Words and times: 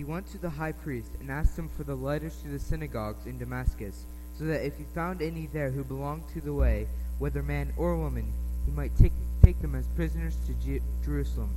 he 0.00 0.04
went 0.04 0.26
to 0.26 0.38
the 0.38 0.48
high 0.48 0.72
priest 0.72 1.10
and 1.20 1.30
asked 1.30 1.58
him 1.58 1.68
for 1.76 1.84
the 1.84 1.94
letters 1.94 2.40
to 2.40 2.48
the 2.48 2.58
synagogues 2.58 3.26
in 3.26 3.36
Damascus, 3.36 4.06
so 4.38 4.44
that 4.44 4.64
if 4.64 4.78
he 4.78 4.84
found 4.94 5.20
any 5.20 5.46
there 5.52 5.68
who 5.70 5.84
belonged 5.84 6.22
to 6.32 6.40
the 6.40 6.54
way, 6.54 6.86
whether 7.18 7.42
man 7.42 7.70
or 7.76 7.94
woman, 7.94 8.32
he 8.64 8.72
might 8.72 8.96
take, 8.96 9.12
take 9.44 9.60
them 9.60 9.74
as 9.74 9.86
prisoners 9.88 10.38
to 10.46 10.54
Je- 10.54 10.80
Jerusalem. 11.04 11.50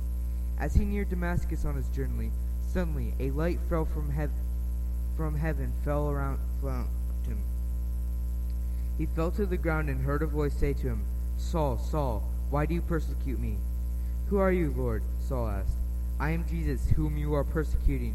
As 0.58 0.74
he 0.74 0.84
neared 0.84 1.08
Damascus 1.08 1.64
on 1.64 1.74
his 1.74 1.88
journey, 1.88 2.32
suddenly 2.70 3.14
a 3.18 3.30
light 3.30 3.60
fell 3.70 3.86
from, 3.86 4.10
hev- 4.10 4.30
from 5.16 5.36
heaven, 5.36 5.72
fell 5.82 6.10
around 6.10 6.38
him. 6.62 7.38
He 8.98 9.06
fell 9.06 9.30
to 9.30 9.46
the 9.46 9.56
ground 9.56 9.88
and 9.88 10.04
heard 10.04 10.20
a 10.20 10.26
voice 10.26 10.52
say 10.52 10.74
to 10.74 10.88
him, 10.88 11.06
Saul, 11.38 11.78
Saul, 11.78 12.22
why 12.50 12.66
do 12.66 12.74
you 12.74 12.82
persecute 12.82 13.40
me? 13.40 13.56
Who 14.28 14.36
are 14.36 14.52
you, 14.52 14.74
Lord? 14.76 15.02
Saul 15.26 15.48
asked. 15.48 15.78
I 16.20 16.32
am 16.32 16.44
Jesus, 16.46 16.90
whom 16.90 17.16
you 17.16 17.32
are 17.34 17.42
persecuting, 17.42 18.14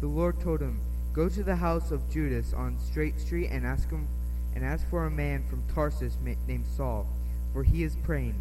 The 0.00 0.06
Lord 0.06 0.40
told 0.40 0.60
him, 0.60 0.80
Go 1.14 1.30
to 1.30 1.42
the 1.42 1.56
house 1.56 1.90
of 1.90 2.10
Judas 2.10 2.52
on 2.52 2.78
Straight 2.78 3.18
Street 3.18 3.48
and 3.48 3.66
ask 3.66 3.88
him 3.88 4.06
and 4.54 4.62
ask 4.62 4.88
for 4.90 5.06
a 5.06 5.10
man 5.10 5.44
from 5.48 5.62
Tarsus 5.74 6.18
named 6.46 6.66
Saul, 6.66 7.06
for 7.52 7.62
he 7.62 7.82
is 7.82 7.96
praying. 8.04 8.34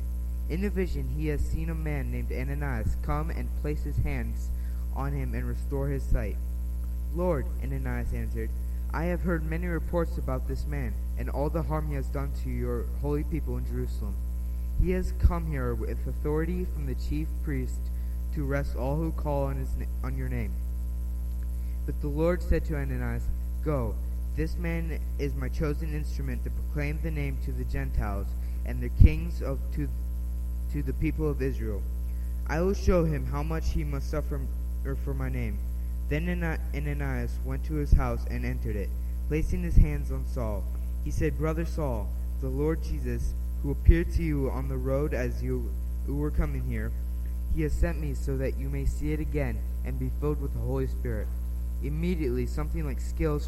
In 0.50 0.66
a 0.66 0.70
vision 0.70 1.09
he 1.16 1.28
has 1.28 1.39
seen 1.39 1.70
a 1.70 1.76
man 1.76 2.11
named 2.11 2.31
Ananias 2.31 2.98
come 3.02 3.30
and 3.30 3.50
place 3.61 3.83
his 3.83 3.98
hands 3.98 4.50
on 4.95 5.14
him 5.14 5.33
and 5.33 5.45
restore 5.45 5.88
his 5.88 6.03
sight. 6.03 6.36
Lord, 7.16 7.45
Ananias 7.64 8.14
answered, 8.14 8.50
I 8.94 9.06
have 9.06 9.22
heard 9.22 9.44
many 9.44 9.67
reports 9.67 10.17
about 10.17 10.48
this 10.48 10.66
man 10.66 10.94
and 11.17 11.30
all 11.30 11.50
the 11.50 11.64
harm 11.64 11.88
he 11.88 11.95
has 11.95 12.08
done 12.08 12.31
to 12.44 12.50
your 12.50 12.86
holy 13.02 13.23
people 13.23 13.58
in 13.58 13.66
Jerusalem. 13.66 14.16
He 14.81 14.92
has 14.92 15.14
come 15.14 15.48
here 15.48 15.73
with 15.73 16.06
authority 16.06 16.66
from 16.66 16.86
the 16.86 16.95
chief 16.95 17.28
priest 17.44 17.80
to 18.33 18.50
arrest 18.50 18.76
all 18.76 18.98
who 18.98 19.14
call 19.14 19.45
on, 19.45 19.56
his 19.56 19.70
on 20.03 20.17
your 20.17 20.28
name. 20.28 20.52
But 21.86 22.02
the 22.02 22.08
Lord 22.08 22.41
said 22.41 22.66
to 22.66 22.75
Ananias, 22.75 23.23
Go, 23.64 23.95
this 24.36 24.58
man 24.58 25.00
is 25.17 25.33
my 25.36 25.47
chosen 25.47 25.94
instrument 25.94 26.44
to 26.44 26.50
proclaim 26.50 27.00
the 27.02 27.11
name 27.11 27.38
to 27.45 27.52
the 27.52 27.64
Gentiles 27.64 28.27
and 28.66 28.81
the 28.81 28.89
kings 29.03 29.42
of 29.42 29.59
to, 29.75 29.88
to 30.73 30.83
the 30.83 30.94
people 30.94 31.30
of 31.30 31.42
Israel. 31.42 31.81
I 32.47 32.61
will 32.61 32.73
show 32.73 33.05
him 33.05 33.25
how 33.25 33.44
much 33.44 33.69
he 33.69 33.83
must 33.83 34.11
suffer 34.11 34.42
er, 34.86 34.95
for 35.03 35.14
my 35.14 35.30
name. 35.30 35.58
Then 36.09 36.44
Ananias 36.75 37.39
went 37.45 37.64
to 37.66 37.75
his 37.75 37.94
house 37.94 38.25
and 38.30 38.45
entered 38.45 38.75
it. 38.75 38.89
Placing 39.27 39.64
his 39.64 39.75
hands 39.75 40.11
on 40.11 40.25
Saul, 40.27 40.64
he 41.03 41.11
said, 41.11 41.38
Brother 41.38 41.66
Saul, 41.66 42.08
the 42.42 42.49
Lord 42.49 42.83
Jesus, 42.83 43.33
who 43.64 43.72
appeared 43.72 44.11
to 44.14 44.23
you 44.23 44.49
on 44.52 44.70
the 44.70 44.77
road 44.77 45.14
as 45.14 45.42
you 45.42 45.72
were 46.08 46.30
coming 46.30 46.64
here, 46.67 46.92
he 47.55 47.64
has 47.64 47.73
sent 47.73 47.99
me 47.99 48.14
so 48.14 48.38
that 48.38 48.58
you 48.58 48.70
may 48.70 48.86
see 48.86 49.14
it 49.14 49.20
again 49.20 49.58
and 49.86 49.97
be 49.97 50.11
filled 50.20 50.42
with 50.42 50.53
the 50.53 50.59
Holy 50.59 50.88
Spirit. 50.88 51.27
Immediately, 51.86 52.47
something 52.47 52.83
like 52.83 53.00
scales, 53.00 53.47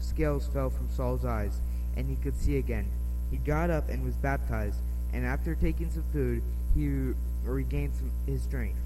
scales 0.00 0.46
fell 0.48 0.68
from 0.68 0.90
Saul's 0.90 1.24
eyes, 1.24 1.60
and 1.96 2.08
he 2.08 2.16
could 2.16 2.36
see 2.36 2.58
again. 2.58 2.86
He 3.30 3.38
got 3.38 3.70
up 3.70 3.88
and 3.88 4.04
was 4.04 4.14
baptized, 4.16 4.80
and 5.14 5.24
after 5.24 5.54
taking 5.54 5.90
some 5.90 6.04
food, 6.12 6.42
he 6.74 7.14
regained 7.42 7.94
some, 7.94 8.10
his 8.26 8.42
strength. 8.42 8.78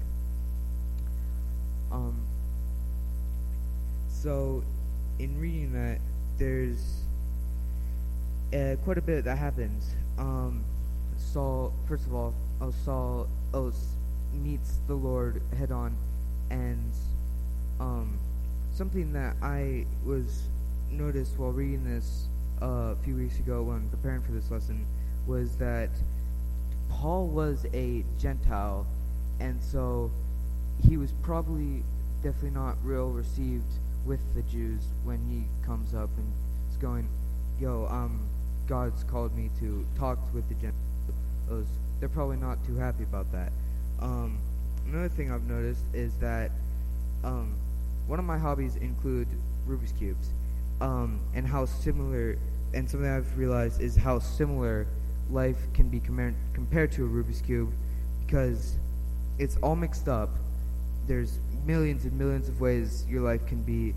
Um, 1.91 2.15
so, 4.07 4.63
in 5.19 5.39
reading 5.41 5.73
that, 5.73 5.99
there's 6.37 7.01
uh, 8.53 8.75
quite 8.85 8.97
a 8.97 9.01
bit 9.01 9.25
that 9.25 9.37
happens. 9.37 9.89
Um, 10.17 10.63
Saul, 11.17 11.73
first 11.87 12.07
of 12.07 12.13
all, 12.13 12.33
oh, 12.61 12.73
Saul 12.85 13.27
oh, 13.53 13.73
meets 14.33 14.77
the 14.87 14.95
Lord 14.95 15.41
head 15.57 15.71
on, 15.71 15.97
and 16.49 16.91
um, 17.79 18.17
something 18.75 19.13
that 19.13 19.35
I 19.41 19.85
was 20.05 20.43
noticed 20.91 21.39
while 21.39 21.51
reading 21.51 21.85
this 21.85 22.27
uh, 22.61 22.91
a 22.91 22.95
few 23.03 23.15
weeks 23.15 23.39
ago 23.39 23.63
when 23.63 23.89
preparing 23.89 24.21
for 24.21 24.33
this 24.33 24.51
lesson 24.51 24.85
was 25.25 25.55
that 25.55 25.89
Paul 26.89 27.27
was 27.27 27.65
a 27.73 28.03
Gentile, 28.19 28.85
and 29.39 29.61
so 29.63 30.11
he 30.87 30.97
was 30.97 31.13
probably 31.23 31.83
definitely 32.21 32.51
not 32.51 32.75
real 32.83 33.09
received 33.09 33.71
with 34.05 34.19
the 34.35 34.41
Jews 34.43 34.81
when 35.03 35.19
he 35.29 35.43
comes 35.65 35.95
up 35.95 36.09
and 36.17 36.31
is 36.69 36.77
going, 36.77 37.07
"Yo, 37.59 37.87
um, 37.89 38.19
God's 38.67 39.03
called 39.05 39.35
me 39.35 39.49
to 39.59 39.85
talk 39.97 40.19
with 40.33 40.47
the 40.49 40.55
Gentiles." 40.55 41.67
They're 41.99 42.09
probably 42.09 42.37
not 42.37 42.63
too 42.65 42.75
happy 42.75 43.03
about 43.03 43.31
that. 43.31 43.53
Um, 43.99 44.37
another 44.85 45.09
thing 45.09 45.31
I've 45.31 45.47
noticed 45.47 45.83
is 45.93 46.13
that 46.17 46.51
um, 47.23 47.55
one 48.07 48.19
of 48.19 48.25
my 48.25 48.37
hobbies 48.37 48.75
include 48.75 49.27
Rubik's 49.67 49.91
cubes, 49.93 50.29
um, 50.81 51.19
and 51.33 51.47
how 51.47 51.65
similar. 51.65 52.37
And 52.73 52.89
something 52.89 53.09
I've 53.09 53.37
realized 53.37 53.81
is 53.81 53.95
how 53.95 54.19
similar 54.19 54.85
life 55.29 55.57
can 55.73 55.89
be 55.89 55.99
compared 55.99 56.35
compared 56.53 56.91
to 56.93 57.05
a 57.05 57.07
Rubik's 57.07 57.41
cube, 57.41 57.71
because 58.25 58.75
it's 59.39 59.57
all 59.57 59.75
mixed 59.75 60.07
up. 60.07 60.29
There's 61.07 61.39
millions 61.65 62.05
and 62.05 62.17
millions 62.17 62.49
of 62.49 62.59
ways 62.59 63.05
your 63.07 63.21
life 63.21 63.45
can 63.47 63.61
be, 63.63 63.93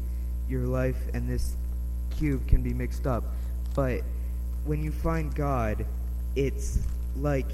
your 0.48 0.62
life 0.62 0.96
and 1.14 1.28
this 1.28 1.56
cube 2.16 2.46
can 2.46 2.62
be 2.62 2.72
mixed 2.72 3.06
up. 3.06 3.24
But 3.74 4.02
when 4.64 4.82
you 4.82 4.92
find 4.92 5.34
God, 5.34 5.84
it's 6.36 6.78
like 7.16 7.50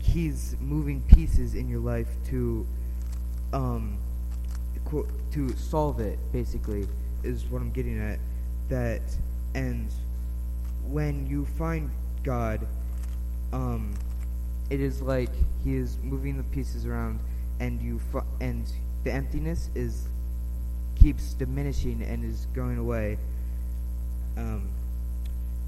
He's 0.00 0.56
moving 0.60 1.02
pieces 1.02 1.54
in 1.54 1.68
your 1.68 1.80
life 1.80 2.08
to, 2.28 2.66
um, 3.52 3.98
to 5.32 5.56
solve 5.56 6.00
it. 6.00 6.18
Basically, 6.32 6.86
is 7.22 7.44
what 7.46 7.62
I'm 7.62 7.70
getting 7.70 8.00
at. 8.00 8.18
That 8.68 9.02
ends 9.54 9.94
when 10.88 11.26
you 11.26 11.44
find 11.58 11.90
God, 12.22 12.66
um, 13.52 13.94
it 14.70 14.80
is 14.80 15.02
like 15.02 15.30
He 15.64 15.76
is 15.76 15.98
moving 16.02 16.36
the 16.36 16.42
pieces 16.44 16.86
around, 16.86 17.18
and 17.60 17.80
you 17.80 18.00
and 18.40 18.70
the 19.04 19.12
emptiness 19.12 19.70
is 19.74 20.08
keeps 20.96 21.34
diminishing 21.34 22.02
and 22.02 22.24
is 22.24 22.46
going 22.54 22.78
away. 22.78 23.18
Um, 24.36 24.68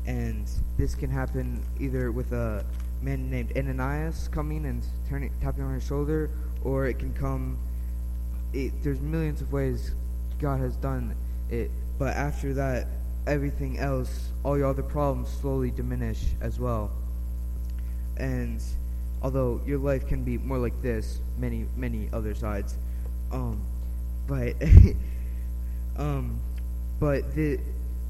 and 0.07 0.49
this 0.77 0.95
can 0.95 1.11
happen 1.11 1.63
either 1.79 2.11
with 2.11 2.33
a 2.33 2.65
man 3.03 3.31
named 3.31 3.53
Ananias 3.57 4.29
coming 4.29 4.67
and 4.67 4.83
turning, 5.09 5.31
tapping 5.41 5.65
on 5.65 5.75
his 5.75 5.87
shoulder, 5.87 6.31
or 6.65 6.87
it 6.87 6.99
can 6.99 7.13
come. 7.13 7.59
It, 8.53 8.73
there's 8.83 9.01
millions 9.01 9.41
of 9.41 9.53
ways 9.53 9.93
God 10.39 10.61
has 10.61 10.77
done 10.77 11.15
it, 11.51 11.71
but 11.99 12.17
after 12.17 12.55
that, 12.55 12.87
everything 13.27 13.79
else, 13.79 14.29
all 14.45 14.57
your 14.57 14.69
other 14.69 14.83
problems, 14.83 15.29
slowly 15.29 15.71
diminish 15.71 16.25
as 16.41 16.59
well. 16.59 16.91
And 18.17 18.63
although 19.23 19.61
your 19.67 19.79
life 19.79 20.07
can 20.09 20.25
be 20.25 20.39
more 20.39 20.59
like 20.59 20.81
this, 20.83 21.19
many 21.39 21.67
many 21.77 22.09
other 22.13 22.35
sides, 22.35 22.77
um, 23.33 23.61
but 24.27 24.55
um, 25.97 26.41
but 26.99 27.35
the 27.35 27.61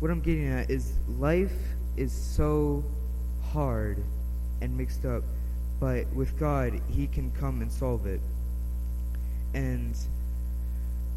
what 0.01 0.11
I'm 0.11 0.21
getting 0.21 0.47
at 0.47 0.71
is 0.71 0.93
life 1.19 1.57
is 1.97 2.13
so 2.13 2.85
hard 3.43 4.03
and 4.61 4.77
mixed 4.77 5.05
up, 5.05 5.23
but 5.81 6.07
with 6.15 6.39
God, 6.39 6.81
He 6.89 7.07
can 7.07 7.31
come 7.33 7.61
and 7.63 7.71
solve 7.71 8.07
it. 8.07 8.21
And 9.55 9.97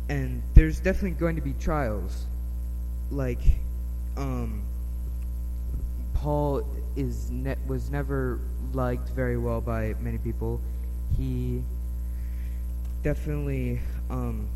and 0.09 0.41
there's 0.53 0.79
definitely 0.79 1.11
going 1.11 1.35
to 1.35 1.41
be 1.41 1.53
trials, 1.53 2.25
like 3.09 3.41
um, 4.17 4.63
Paul 6.13 6.65
is 6.95 7.31
ne- 7.31 7.55
was 7.67 7.89
never 7.89 8.39
liked 8.73 9.09
very 9.09 9.37
well 9.37 9.61
by 9.61 9.95
many 9.99 10.17
people. 10.17 10.61
He 11.17 11.61
definitely 13.03 13.79
um, 14.09 14.47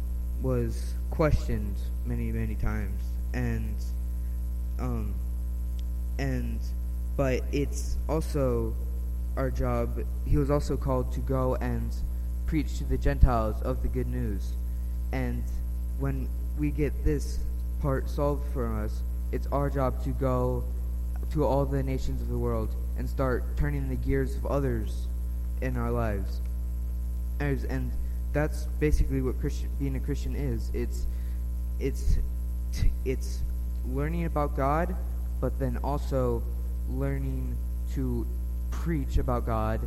was 0.42 0.94
questioned 1.09 1.75
many 2.06 2.31
many 2.31 2.56
times, 2.56 3.01
and 3.33 3.75
um, 4.80 5.13
and 6.19 6.59
but 7.18 7.42
it's 7.51 7.97
also 8.07 8.74
our 9.38 9.50
job. 9.50 10.00
He 10.25 10.38
was 10.38 10.51
also 10.51 10.77
called 10.77 11.12
to 11.13 11.19
go 11.21 11.56
and 11.56 11.92
preach 12.45 12.77
to 12.77 12.83
the 12.83 12.97
Gentiles 12.97 13.62
of 13.63 13.81
the 13.81 13.88
good 13.88 14.07
news, 14.07 14.53
and 15.12 15.44
when 16.00 16.28
we 16.57 16.72
get 16.72 17.04
this 17.04 17.40
part 17.81 18.10
solved 18.10 18.52
for 18.54 18.68
us, 18.84 19.02
it's 19.31 19.48
our 19.48 19.69
job 19.69 20.04
to 20.04 20.10
go 20.12 20.63
to 21.31 21.46
all 21.46 21.66
the 21.66 21.84
nations 21.84 22.22
of 22.22 22.30
the 22.30 22.38
world 22.38 22.74
and 22.98 23.10
start 23.10 23.44
turning 23.57 23.90
the 23.90 23.96
gears 23.96 24.36
of 24.36 24.46
others 24.46 25.07
in 25.62 25.78
our 25.78 25.92
lives. 25.92 26.40
And 27.40 27.92
that's 28.34 28.66
basically 28.80 29.22
what 29.22 29.40
Christian, 29.40 29.69
being 29.80 29.96
a 29.96 30.00
Christian 30.00 30.36
is. 30.36 30.72
It's 30.74 31.06
it's 31.80 32.18
it's 33.04 33.42
learning 33.86 34.25
about 34.25 34.56
God, 34.56 34.96
but 35.42 35.57
then 35.60 35.78
also 35.84 36.42
learning 36.90 37.57
to 37.94 38.25
preach 38.72 39.18
about 39.18 39.46
God 39.46 39.81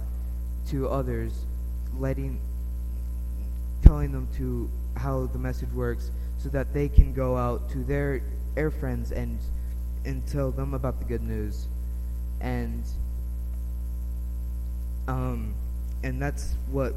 to 0.69 0.89
others, 0.89 1.33
letting 1.99 2.41
telling 3.83 4.13
them 4.13 4.29
to 4.37 4.69
how 4.97 5.27
the 5.27 5.39
message 5.39 5.71
works 5.73 6.11
so 6.39 6.49
that 6.49 6.73
they 6.73 6.89
can 6.89 7.13
go 7.13 7.37
out 7.37 7.69
to 7.71 7.85
their 7.85 8.23
air 8.57 8.71
friends 8.71 9.13
and 9.13 9.39
and 10.05 10.27
tell 10.27 10.51
them 10.51 10.75
about 10.75 10.99
the 10.99 11.05
good 11.05 11.23
news. 11.23 11.67
And 12.41 12.85
um 15.07 15.55
and 16.03 16.21
that's 16.23 16.55
what 16.71 16.95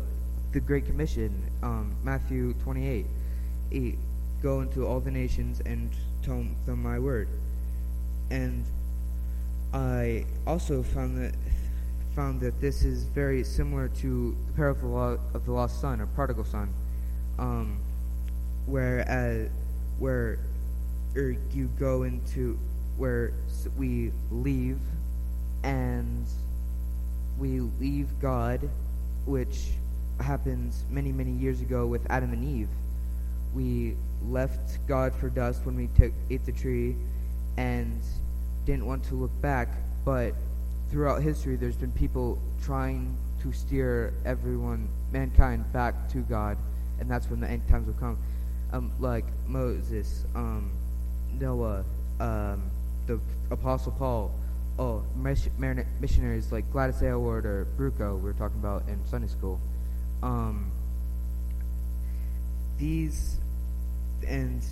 the 0.51 0.59
great 0.59 0.85
commission 0.85 1.49
um 1.63 1.95
matthew 2.03 2.53
28 2.63 3.05
8 3.71 3.97
go 4.43 4.61
into 4.61 4.85
all 4.85 4.99
the 4.99 5.11
nations 5.11 5.61
and 5.65 5.91
tell 6.23 6.45
them 6.65 6.83
my 6.83 6.99
word. 6.99 7.27
And 8.29 8.65
i 9.73 10.25
also 10.45 10.83
found 10.83 11.17
that 11.17 11.33
found 12.15 12.41
that 12.41 12.59
this 12.59 12.83
is 12.83 13.03
very 13.03 13.43
similar 13.43 13.87
to 13.87 14.35
the 14.47 14.53
parable 14.53 15.17
of 15.33 15.45
the 15.45 15.51
lost 15.51 15.79
son 15.79 16.01
or 16.01 16.05
prodigal 16.07 16.43
son 16.43 16.73
um, 17.39 17.77
where 18.65 19.05
uh, 19.09 19.49
where 19.99 20.39
er, 21.15 21.35
you 21.53 21.69
go 21.79 22.03
into 22.03 22.57
where 22.97 23.33
we 23.77 24.11
leave 24.29 24.79
and 25.63 26.25
we 27.37 27.59
leave 27.79 28.07
God, 28.21 28.69
which 29.25 29.71
happens 30.19 30.83
many 30.89 31.11
many 31.11 31.31
years 31.31 31.61
ago 31.61 31.85
with 31.87 32.05
Adam 32.09 32.33
and 32.33 32.43
Eve. 32.43 32.69
We 33.53 33.95
left 34.23 34.85
God 34.87 35.13
for 35.15 35.29
dust 35.29 35.65
when 35.65 35.75
we 35.75 35.87
took, 35.97 36.13
ate 36.29 36.45
the 36.45 36.51
tree, 36.51 36.95
and 37.57 37.99
didn't 38.65 38.85
want 38.85 39.03
to 39.05 39.15
look 39.15 39.41
back. 39.41 39.67
But 40.05 40.33
throughout 40.89 41.21
history, 41.21 41.55
there's 41.57 41.75
been 41.75 41.91
people 41.91 42.39
trying 42.63 43.15
to 43.41 43.51
steer 43.51 44.13
everyone, 44.25 44.87
mankind, 45.11 45.71
back 45.73 46.09
to 46.09 46.19
God 46.19 46.57
and 47.01 47.09
that's 47.09 47.29
when 47.29 47.39
the 47.41 47.49
end 47.49 47.67
times 47.67 47.87
will 47.87 47.93
come. 47.95 48.17
Um, 48.71 48.91
like 48.99 49.25
Moses, 49.47 50.23
um, 50.35 50.71
Noah, 51.37 51.83
um, 52.21 52.71
the 53.07 53.19
Apostle 53.49 53.91
Paul, 53.91 54.31
oh, 54.79 55.03
missionaries 55.15 56.51
like 56.51 56.71
Gladys 56.71 57.01
Aylward 57.03 57.45
or 57.45 57.67
Bruchko 57.77 58.15
we 58.15 58.21
were 58.21 58.33
talking 58.33 58.59
about 58.59 58.83
in 58.87 59.03
Sunday 59.07 59.27
school. 59.27 59.59
Um, 60.23 60.71
these 62.77 63.39
and 64.27 64.63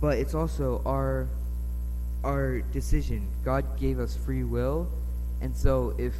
but 0.00 0.18
it's 0.18 0.34
also 0.34 0.82
our 0.84 1.28
our 2.24 2.60
decision. 2.72 3.28
God 3.44 3.78
gave 3.78 4.00
us 4.00 4.16
free 4.16 4.42
will, 4.42 4.88
and 5.40 5.56
so 5.56 5.94
if 5.96 6.14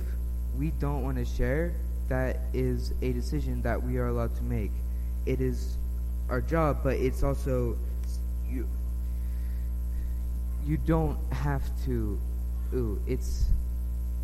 we 0.57 0.71
don't 0.71 1.03
want 1.03 1.19
to 1.19 1.25
share, 1.25 1.75
that 2.09 2.39
is 2.55 2.93
a 3.03 3.13
decision 3.13 3.61
that 3.63 3.83
we 3.83 3.99
are 3.99 4.07
allowed 4.07 4.35
to 4.37 4.43
make 4.45 4.71
it 5.27 5.41
is 5.41 5.77
our 6.29 6.41
job, 6.41 6.79
but 6.83 6.97
it's 6.97 7.23
also 7.23 7.77
you. 8.49 8.67
You 10.67 10.77
don't 10.77 11.19
have 11.33 11.63
to. 11.87 12.19
Ooh, 12.75 13.01
it's 13.07 13.47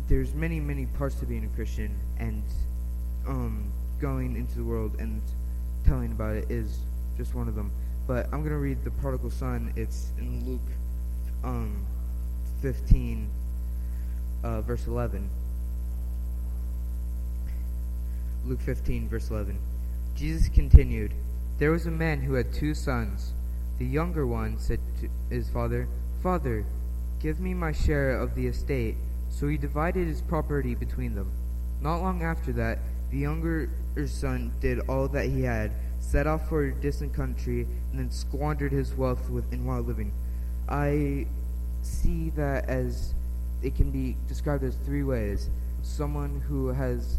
there's 0.07 0.33
many 0.33 0.59
many 0.59 0.85
parts 0.85 1.15
to 1.15 1.25
being 1.25 1.45
a 1.45 1.55
Christian, 1.55 1.97
and 2.19 2.43
um, 3.27 3.71
going 3.99 4.35
into 4.35 4.55
the 4.55 4.63
world 4.63 4.95
and 4.99 5.21
telling 5.85 6.11
about 6.11 6.35
it 6.35 6.49
is 6.49 6.79
just 7.17 7.33
one 7.33 7.47
of 7.47 7.55
them. 7.55 7.71
But 8.07 8.27
I'm 8.31 8.43
gonna 8.43 8.57
read 8.57 8.83
the 8.83 8.91
prodigal 8.91 9.31
son. 9.31 9.73
It's 9.75 10.11
in 10.19 10.45
Luke 10.45 10.61
um, 11.43 11.85
15, 12.61 13.27
uh, 14.43 14.61
verse 14.61 14.85
11. 14.87 15.29
Luke 18.45 18.61
15, 18.61 19.09
verse 19.09 19.29
11. 19.31 19.57
Jesus 20.15 20.47
continued, 20.47 21.13
There 21.59 21.71
was 21.71 21.85
a 21.85 21.91
man 21.91 22.21
who 22.21 22.35
had 22.35 22.53
two 22.53 22.73
sons. 22.73 23.33
The 23.77 23.85
younger 23.85 24.25
one 24.25 24.57
said 24.57 24.79
to 25.01 25.09
his 25.29 25.49
father, 25.49 25.89
Father, 26.23 26.65
give 27.21 27.41
me 27.41 27.53
my 27.53 27.73
share 27.73 28.17
of 28.17 28.33
the 28.33 28.47
estate. 28.47 28.95
So 29.29 29.47
he 29.47 29.57
divided 29.57 30.07
his 30.07 30.21
property 30.21 30.73
between 30.73 31.15
them. 31.15 31.31
Not 31.81 31.97
long 31.97 32.23
after 32.23 32.53
that, 32.53 32.79
the 33.11 33.17
younger 33.17 33.69
son 34.07 34.53
did 34.61 34.79
all 34.87 35.09
that 35.09 35.27
he 35.27 35.41
had, 35.41 35.71
set 35.99 36.27
off 36.27 36.47
for 36.47 36.63
a 36.63 36.73
distant 36.73 37.13
country, 37.13 37.67
and 37.91 37.99
then 37.99 38.11
squandered 38.11 38.71
his 38.71 38.93
wealth 38.93 39.29
in 39.51 39.65
wild 39.65 39.87
living. 39.87 40.13
I 40.69 41.27
see 41.81 42.29
that 42.31 42.69
as 42.69 43.13
it 43.61 43.75
can 43.75 43.91
be 43.91 44.15
described 44.27 44.63
as 44.63 44.75
three 44.85 45.03
ways. 45.03 45.49
Someone 45.83 46.41
who 46.47 46.69
has 46.69 47.17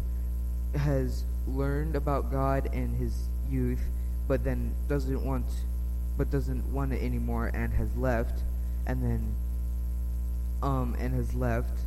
has 0.75 1.23
learned 1.47 1.95
about 1.95 2.31
God 2.31 2.69
in 2.73 2.93
his 2.95 3.27
youth, 3.49 3.81
but 4.27 4.43
then 4.43 4.73
doesn't 4.87 5.23
want, 5.23 5.45
but 6.17 6.29
doesn't 6.29 6.65
want 6.73 6.93
it 6.93 7.01
anymore, 7.01 7.51
and 7.53 7.73
has 7.73 7.95
left, 7.95 8.41
and 8.85 9.01
then, 9.01 9.35
um, 10.61 10.95
and 10.99 11.13
has 11.13 11.33
left, 11.33 11.79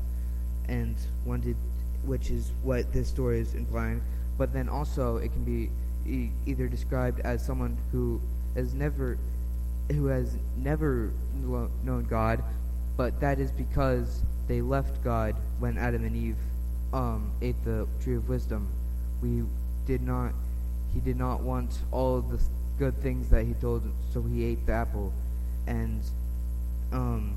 and 0.69 0.97
wanted, 1.25 1.57
which 2.05 2.31
is 2.31 2.51
what 2.63 2.93
this 2.93 3.09
story 3.09 3.41
is 3.41 3.55
implying. 3.55 4.03
But 4.39 4.53
then 4.53 4.69
also, 4.69 5.19
it 5.19 5.33
can 5.33 5.45
be 5.45 5.71
e- 6.11 6.31
either 6.47 6.69
described 6.69 7.21
as 7.21 7.45
someone 7.45 7.77
who 7.93 8.21
has 8.55 8.73
never, 8.73 9.19
who 9.91 10.07
has 10.07 10.37
never 10.57 11.13
known 11.85 12.07
God, 12.09 12.43
but 12.97 13.21
that 13.21 13.39
is 13.39 13.51
because 13.53 14.23
they 14.49 14.61
left 14.61 15.03
God 15.05 15.37
when 15.59 15.79
Adam 15.79 16.05
and 16.05 16.17
Eve 16.17 16.37
um, 16.93 17.31
ate 17.41 17.63
the 17.65 17.87
tree 18.03 18.17
of 18.17 18.29
wisdom 18.29 18.69
we 19.23 19.43
did 19.87 20.03
not 20.03 20.33
he 20.95 21.01
did 21.01 21.17
not 21.17 21.41
want 21.41 21.79
all 21.93 22.21
the 22.21 22.41
good 22.79 22.97
things 23.03 23.29
that 23.31 23.45
he 23.45 23.55
told 23.55 23.83
so 24.13 24.23
he 24.23 24.45
ate 24.45 24.67
the 24.67 24.73
apple. 24.73 25.13
And 25.67 26.03
um 26.93 27.37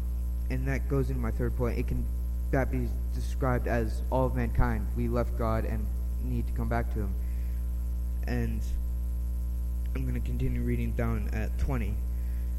and 0.49 0.67
that 0.67 0.89
goes 0.89 1.09
into 1.09 1.21
my 1.21 1.31
third 1.31 1.55
point. 1.55 1.77
It 1.77 1.87
can 1.87 2.05
that 2.51 2.71
be 2.71 2.87
described 3.15 3.67
as 3.67 4.01
all 4.11 4.27
of 4.27 4.35
mankind. 4.35 4.87
We 4.95 5.07
left 5.07 5.37
god 5.37 5.65
and 5.65 5.85
need 6.23 6.47
to 6.47 6.53
come 6.53 6.69
back 6.69 6.93
to 6.93 6.99
him. 6.99 7.13
And 8.27 8.61
i'm 9.95 10.03
going 10.03 10.19
to 10.19 10.27
continue 10.27 10.61
reading 10.61 10.91
down 10.93 11.29
at 11.33 11.57
20 11.59 11.93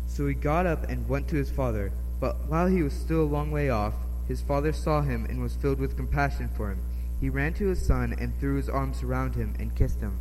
so 0.06 0.26
he 0.26 0.34
got 0.34 0.66
up 0.66 0.88
and 0.88 1.08
went 1.08 1.26
to 1.28 1.36
his 1.36 1.50
father 1.50 1.90
but 2.20 2.36
while 2.46 2.66
he 2.66 2.82
was 2.82 2.92
still 2.92 3.22
a 3.22 3.24
long 3.24 3.50
way 3.50 3.70
off 3.70 3.94
his 4.28 4.40
father 4.40 4.72
saw 4.72 5.02
him 5.02 5.24
and 5.28 5.42
was 5.42 5.54
filled 5.56 5.80
with 5.80 5.96
compassion 5.96 6.48
for 6.56 6.70
him 6.70 6.78
he 7.20 7.30
ran 7.30 7.54
to 7.54 7.68
his 7.68 7.84
son 7.84 8.14
and 8.18 8.38
threw 8.38 8.56
his 8.56 8.68
arms 8.68 9.02
around 9.02 9.34
him 9.34 9.54
and 9.58 9.74
kissed 9.74 10.00
him. 10.00 10.18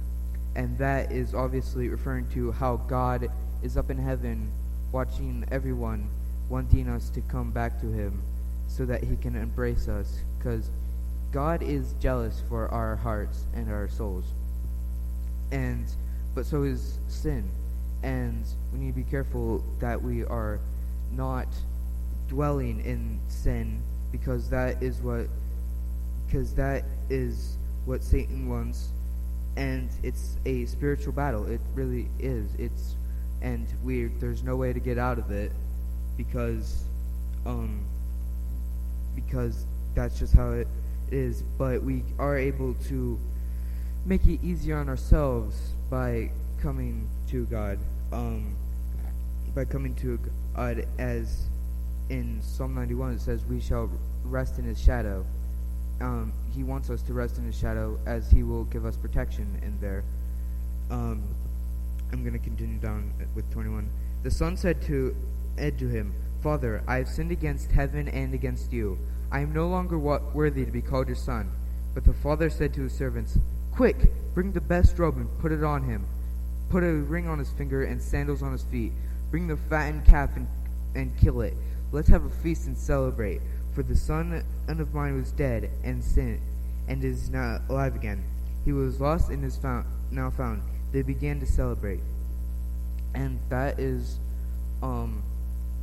And 0.56 0.78
that 0.78 1.12
is 1.12 1.34
obviously 1.34 1.90
referring 1.90 2.28
to 2.32 2.52
how 2.52 2.78
God 2.78 3.30
is 3.62 3.78
up 3.78 3.90
in 3.90 3.98
heaven 3.98 4.52
watching 4.92 5.44
everyone, 5.52 6.08
wanting 6.50 6.88
us 6.88 7.10
to 7.10 7.22
come 7.22 7.52
back 7.52 7.82
to 7.82 7.92
him 7.92 8.22
so 8.68 8.86
that 8.86 9.04
he 9.04 9.16
can 9.18 9.36
embrace 9.36 9.88
us. 9.88 10.20
Because 10.38 10.70
God 11.32 11.64
is 11.64 11.94
jealous 12.00 12.42
for 12.48 12.68
our 12.70 12.96
hearts 12.96 13.46
and 13.56 13.70
our 13.70 13.90
souls. 13.90 14.26
And 15.52 15.86
but 16.36 16.46
so 16.46 16.64
is 16.64 17.00
sin. 17.08 17.50
And 18.04 18.46
we 18.72 18.80
need 18.80 18.92
to 18.92 19.04
be 19.04 19.04
careful 19.04 19.64
that 19.80 20.02
we 20.02 20.24
are 20.24 20.60
not 21.12 21.48
dwelling 22.28 22.84
in 22.86 23.20
sin 23.28 23.82
because 24.12 24.50
that 24.50 24.82
is 24.82 25.00
what 25.02 25.28
because 26.34 26.56
that 26.56 26.84
is 27.12 27.58
what 27.86 28.04
Satan 28.04 28.50
wants, 28.50 28.90
and 29.56 29.88
it's 30.02 30.36
a 30.48 30.66
spiritual 30.66 31.14
battle. 31.14 31.46
It 31.46 31.62
really 31.76 32.08
is. 32.18 32.50
It's 32.58 32.96
and 33.44 33.68
we 33.84 34.06
there's 34.06 34.42
no 34.42 34.56
way 34.56 34.74
to 34.74 34.80
get 34.80 34.98
out 34.98 35.20
of 35.20 35.30
it 35.30 35.52
because 36.18 36.86
um 37.46 37.86
because 39.14 39.66
that's 39.94 40.18
just 40.18 40.34
how 40.34 40.54
it 40.54 40.68
is. 41.12 41.44
But 41.60 41.84
we 41.84 42.04
are 42.18 42.36
able 42.36 42.74
to 42.86 43.20
make 44.04 44.26
it 44.26 44.40
easier 44.44 44.78
on 44.78 44.90
ourselves 44.90 45.56
by 45.92 46.32
coming 46.60 47.08
to 47.28 47.46
God. 47.46 47.78
Um, 48.12 48.56
by 49.54 49.66
coming 49.66 49.94
to 49.98 50.20
God 50.56 50.88
as 50.98 51.46
in 52.10 52.42
Psalm 52.42 52.74
91 52.74 53.14
it 53.14 53.22
says, 53.22 53.46
"We 53.46 53.60
shall 53.60 53.88
rest 54.24 54.58
in 54.58 54.66
His 54.66 54.82
shadow." 54.82 55.28
Um, 56.04 56.34
he 56.54 56.64
wants 56.64 56.90
us 56.90 57.02
to 57.04 57.14
rest 57.14 57.38
in 57.38 57.46
his 57.46 57.58
shadow 57.58 57.98
as 58.06 58.30
he 58.30 58.44
will 58.44 58.66
give 58.66 58.86
us 58.86 58.98
protection 58.98 59.60
in 59.64 59.80
there. 59.80 60.04
Um, 60.92 61.24
I'm 62.12 62.22
going 62.22 62.34
to 62.34 62.40
continue 62.40 62.78
down 62.78 63.12
with 63.36 63.50
21. 63.54 63.90
The 64.24 64.30
son 64.30 64.58
said 64.58 64.82
to, 64.84 65.16
Ed 65.58 65.80
to 65.80 65.88
him, 65.88 66.14
Father, 66.42 66.84
I 66.88 66.98
have 66.98 67.08
sinned 67.08 67.32
against 67.32 67.72
heaven 67.72 68.10
and 68.10 68.34
against 68.34 68.74
you. 68.74 68.98
I 69.32 69.40
am 69.40 69.54
no 69.54 69.68
longer 69.68 69.98
worthy 69.98 70.66
to 70.66 70.72
be 70.72 70.82
called 70.82 71.08
your 71.08 71.16
son. 71.16 71.50
But 71.94 72.04
the 72.04 72.14
father 72.14 72.50
said 72.50 72.74
to 72.74 72.82
his 72.82 72.94
servants, 72.94 73.38
Quick, 73.72 73.96
bring 74.34 74.52
the 74.52 74.62
best 74.62 75.00
robe 75.00 75.16
and 75.18 75.30
put 75.40 75.52
it 75.52 75.64
on 75.64 75.84
him. 75.84 76.06
Put 76.70 76.84
a 76.84 76.92
ring 76.92 77.28
on 77.28 77.40
his 77.40 77.50
finger 77.52 77.84
and 77.84 78.02
sandals 78.02 78.44
on 78.44 78.52
his 78.52 78.64
feet. 78.64 78.92
Bring 79.32 79.48
the 79.48 79.58
fattened 79.58 80.06
calf 80.06 80.36
and, 80.36 80.48
and 80.96 81.18
kill 81.18 81.42
it. 81.42 81.54
Let's 81.92 82.10
have 82.10 82.26
a 82.26 82.30
feast 82.30 82.68
and 82.68 82.78
celebrate. 82.78 83.42
For 83.74 83.84
the 83.84 83.96
son 83.96 84.44
of 84.68 84.94
mine 84.94 85.16
was 85.16 85.32
dead 85.32 85.72
and 85.84 86.04
sin, 86.04 86.40
and 86.88 87.04
is 87.04 87.30
now 87.30 87.60
alive 87.70 87.96
again. 87.96 88.24
He 88.66 88.72
was 88.72 89.00
lost 89.00 89.30
and 89.30 89.44
is 89.44 89.58
found, 89.58 89.86
now 90.12 90.30
found. 90.30 90.62
They 90.92 91.02
began 91.02 91.40
to 91.40 91.46
celebrate. 91.46 92.02
And 93.16 93.40
that 93.50 93.80
is, 93.80 94.20
um, 94.82 95.24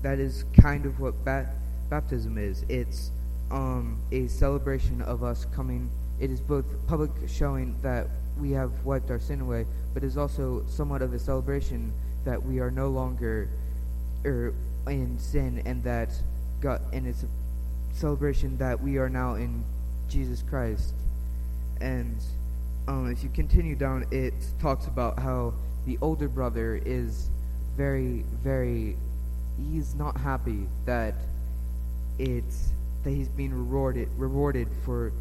that 0.03 0.19
is 0.19 0.45
kind 0.61 0.87
of 0.87 1.01
what 1.01 1.25
ba- 1.25 1.51
baptism 1.89 2.39
is. 2.39 2.65
It's 2.69 3.11
um, 3.51 3.99
a 4.13 4.29
celebration 4.29 5.03
of 5.03 5.25
us 5.25 5.47
coming. 5.55 5.91
It 6.21 6.31
is 6.31 6.41
both 6.41 6.65
public 6.87 7.11
showing 7.27 7.77
that 7.83 8.07
we 8.39 8.53
have 8.53 8.71
wiped 8.85 9.11
our 9.11 9.19
sin 9.19 9.41
away, 9.41 9.67
but 9.95 10.05
is 10.05 10.17
also 10.17 10.65
somewhat 10.69 11.03
of 11.03 11.13
a 11.13 11.19
celebration 11.19 11.93
that 12.25 12.41
we 12.43 12.61
are 12.61 12.71
no 12.71 12.89
longer 12.89 13.49
er, 14.25 14.55
in 14.87 15.19
sin, 15.19 15.63
and 15.67 15.83
that 15.85 16.11
God, 16.61 16.83
and 16.93 17.07
it's 17.07 17.23
a 17.23 17.29
celebration 18.01 18.57
that 18.57 18.81
we 18.83 18.97
are 18.97 19.11
now 19.11 19.35
in 19.35 19.63
Jesus 20.09 20.43
Christ. 20.49 20.95
And 21.81 22.17
um, 22.89 23.11
if 23.11 23.23
you 23.23 23.29
continue 23.29 23.77
down, 23.77 24.07
it 24.11 24.35
talks 24.61 24.87
about 24.87 25.19
how 25.19 25.53
the 25.87 25.99
older 26.01 26.29
brother 26.29 26.81
is 26.85 27.29
very, 27.77 28.25
very. 28.43 28.97
He's 29.71 29.95
not 29.95 30.17
happy 30.17 30.67
that 30.87 31.15
it's 32.19 32.73
that 33.05 33.11
he's 33.11 33.29
being 33.29 33.53
rewarded 33.53 34.09
rewarded 34.17 34.69
for 34.85 35.13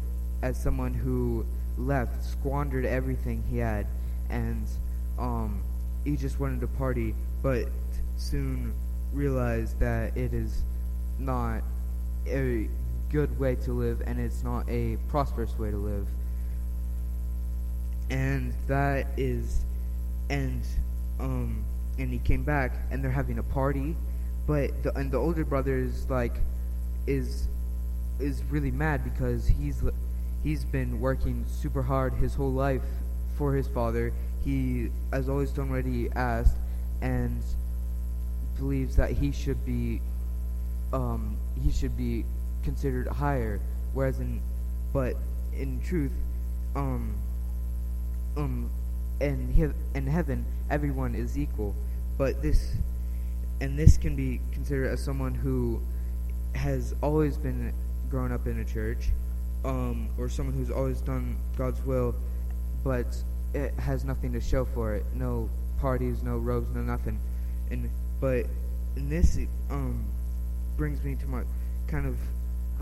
as 0.42 0.60
someone 0.60 0.94
who 0.94 1.44
left, 1.76 2.24
squandered 2.24 2.86
everything 2.86 3.42
he 3.50 3.58
had, 3.58 3.86
and 4.30 4.66
um, 5.18 5.62
he 6.04 6.16
just 6.16 6.40
wanted 6.40 6.60
to 6.60 6.66
party, 6.66 7.14
but 7.42 7.66
soon 8.16 8.72
realized 9.12 9.78
that 9.80 10.16
it 10.16 10.32
is 10.32 10.62
not 11.18 11.62
a 12.26 12.68
good 13.10 13.38
way 13.38 13.56
to 13.56 13.72
live, 13.72 14.02
and 14.06 14.18
it's 14.18 14.42
not 14.42 14.68
a 14.68 14.96
prosperous 15.08 15.58
way 15.58 15.70
to 15.70 15.76
live. 15.76 16.06
And 18.10 18.54
that 18.66 19.06
is, 19.16 19.60
and 20.28 20.62
um, 21.18 21.64
and 21.98 22.12
he 22.12 22.18
came 22.18 22.42
back, 22.42 22.72
and 22.90 23.02
they're 23.02 23.10
having 23.10 23.38
a 23.38 23.42
party, 23.42 23.96
but 24.46 24.82
the 24.82 24.96
and 24.96 25.10
the 25.10 25.18
older 25.18 25.44
brother 25.44 25.76
is 25.76 26.08
like, 26.10 26.34
is 27.06 27.48
is 28.18 28.42
really 28.50 28.70
mad 28.70 29.04
because 29.04 29.46
he's 29.46 29.82
he's 30.42 30.64
been 30.64 31.00
working 31.00 31.44
super 31.48 31.82
hard 31.82 32.14
his 32.14 32.34
whole 32.34 32.52
life 32.52 32.82
for 33.36 33.54
his 33.54 33.68
father. 33.68 34.12
He 34.44 34.90
has 35.12 35.28
always 35.28 35.50
done 35.50 35.70
what 35.70 35.84
he 35.84 36.10
asked, 36.10 36.56
and 37.00 37.42
believes 38.56 38.96
that 38.96 39.12
he 39.12 39.32
should 39.32 39.64
be 39.64 40.00
um, 40.92 41.36
he 41.62 41.70
should 41.70 41.96
be 41.96 42.24
considered 42.62 43.08
higher. 43.08 43.60
Whereas 43.92 44.20
in 44.20 44.40
but 44.92 45.16
in 45.52 45.80
truth, 45.80 46.12
um, 46.74 47.14
um, 48.36 48.70
and 49.20 49.54
he- 49.54 49.74
in 49.94 50.06
heaven 50.06 50.44
everyone 50.68 51.14
is 51.14 51.38
equal. 51.38 51.74
But 52.18 52.42
this 52.42 52.76
and 53.60 53.78
this 53.78 53.96
can 53.96 54.16
be 54.16 54.40
considered 54.52 54.88
as 54.88 55.02
someone 55.02 55.34
who 55.34 55.80
has 56.54 56.94
always 57.02 57.36
been 57.36 57.72
grown 58.08 58.32
up 58.32 58.46
in 58.46 58.58
a 58.58 58.64
church, 58.64 59.10
um, 59.64 60.08
or 60.18 60.28
someone 60.28 60.54
who's 60.54 60.70
always 60.70 61.00
done 61.00 61.36
God's 61.56 61.84
will, 61.84 62.14
but 62.82 63.06
it 63.54 63.74
has 63.74 64.04
nothing 64.04 64.32
to 64.32 64.40
show 64.40 64.64
for 64.64 64.94
it. 64.94 65.04
No 65.14 65.48
parties, 65.78 66.22
no 66.22 66.38
robes, 66.38 66.70
no 66.74 66.82
nothing. 66.82 67.18
And 67.70 67.90
but 68.20 68.46
in 68.96 69.08
this 69.08 69.38
um, 69.70 70.04
brings 70.80 71.04
me 71.04 71.14
to 71.14 71.26
my 71.26 71.42
kind 71.88 72.06
of 72.06 72.16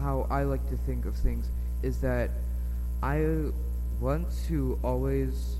how 0.00 0.24
I 0.30 0.44
like 0.44 0.64
to 0.70 0.76
think 0.86 1.04
of 1.04 1.16
things 1.16 1.50
is 1.82 2.00
that 2.00 2.30
I 3.02 3.46
want 4.00 4.28
to 4.46 4.78
always 4.84 5.56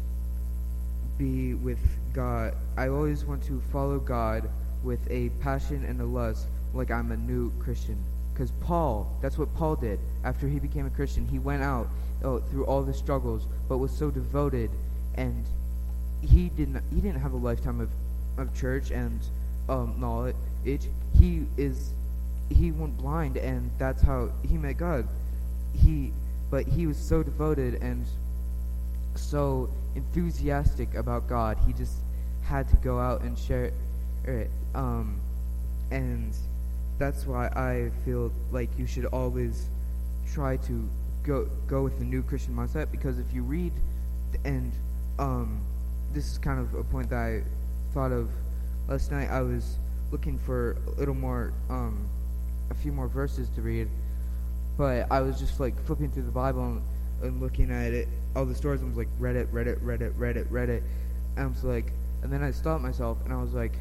be 1.19 1.55
with 1.55 1.81
God. 2.13 2.55
I 2.77 2.91
always 2.91 3.25
want 3.25 3.43
to 3.47 3.61
follow 3.73 3.99
God 3.99 4.49
with 4.85 5.01
a 5.11 5.31
passion 5.41 5.85
and 5.85 6.01
a 6.01 6.05
lust, 6.05 6.47
like 6.75 6.93
I'm 6.93 7.11
a 7.11 7.17
new 7.17 7.51
Christian. 7.59 7.99
Because 8.33 8.53
Paul, 8.61 9.19
that's 9.21 9.37
what 9.37 9.53
Paul 9.57 9.75
did. 9.75 9.99
After 10.23 10.47
he 10.47 10.61
became 10.61 10.87
a 10.87 10.91
Christian, 10.91 11.27
he 11.27 11.41
went 11.41 11.65
out 11.65 11.89
oh, 12.23 12.39
through 12.39 12.67
all 12.67 12.85
the 12.85 12.95
struggles, 12.95 13.49
but 13.69 13.79
was 13.79 13.91
so 13.91 14.13
devoted, 14.13 14.71
and 15.17 15.45
he 16.23 16.51
didn't 16.51 16.85
he 16.95 17.01
didn't 17.01 17.21
have 17.21 17.33
a 17.33 17.37
lifetime 17.37 17.81
of, 17.81 17.91
of 18.37 18.57
church 18.57 18.93
and 18.93 19.21
um, 19.69 19.97
knowledge. 19.99 20.37
He 21.19 21.45
is 21.57 21.95
he 22.51 22.71
went 22.73 22.97
blind, 22.97 23.37
and 23.37 23.71
that's 23.79 24.03
how 24.03 24.31
he 24.47 24.57
met 24.57 24.79
God. 24.79 25.09
He, 25.75 26.13
but 26.51 26.67
he 26.67 26.87
was 26.87 26.97
so 26.97 27.23
devoted 27.23 27.83
and 27.83 28.07
so 29.15 29.71
enthusiastic 29.95 30.95
about 30.95 31.29
God. 31.29 31.59
He 31.67 31.73
just 31.73 31.97
had 32.43 32.69
to 32.69 32.77
go 32.77 32.99
out 32.99 33.23
and 33.23 33.39
share 33.39 33.73
it. 34.25 34.51
Um, 34.75 35.21
and 35.91 36.35
that's 36.99 37.27
why 37.27 37.47
I 37.49 37.91
feel 38.05 38.33
like 38.51 38.71
you 38.79 38.87
should 38.87 39.07
always 39.07 39.69
try 40.33 40.57
to 40.57 40.89
go 41.23 41.49
go 41.67 41.83
with 41.83 41.99
the 41.99 42.05
new 42.05 42.23
Christian 42.23 42.55
mindset 42.55 42.91
because 42.91 43.19
if 43.19 43.33
you 43.33 43.43
read 43.43 43.73
and 44.45 44.73
um, 45.19 45.61
this 46.13 46.31
is 46.33 46.39
kind 46.39 46.61
of 46.61 46.75
a 46.75 46.85
point 46.85 47.11
that 47.11 47.17
I 47.17 47.43
thought 47.93 48.13
of 48.13 48.31
last 48.89 49.11
night. 49.11 49.29
I 49.29 49.43
was 49.43 49.79
looking 50.11 50.39
for 50.39 50.77
a 50.87 50.91
little 50.99 51.15
more 51.15 51.53
um, 51.69 52.09
a 52.71 52.75
few 52.75 52.93
more 52.93 53.09
verses 53.09 53.49
to 53.57 53.63
read, 53.63 53.89
but 54.77 55.11
I 55.11 55.21
was 55.21 55.39
just 55.39 55.61
like 55.61 55.81
flipping 55.85 56.11
through 56.11 56.25
the 56.25 56.31
Bible 56.31 56.65
and, 56.65 56.83
and 57.23 57.41
looking 57.41 57.71
at 57.71 57.93
it, 57.93 58.09
all 58.37 58.45
the 58.45 58.55
stories. 58.55 58.81
and 58.81 58.91
was 58.91 58.99
like, 58.99 59.13
read 59.19 59.37
it, 59.37 59.49
read 59.51 59.67
it, 59.67 59.79
read 59.83 60.03
it, 60.03 60.13
read 60.17 60.37
it, 60.37 60.47
read 60.51 60.69
it. 60.69 60.83
And 61.37 61.45
I 61.45 61.49
was 61.49 61.65
like, 61.65 61.93
and 62.23 62.33
then 62.33 62.43
I 62.43 62.51
stopped 62.51 62.83
myself 62.83 63.19
and 63.25 63.33
I 63.33 63.41
was 63.41 63.55
like, 63.55 63.73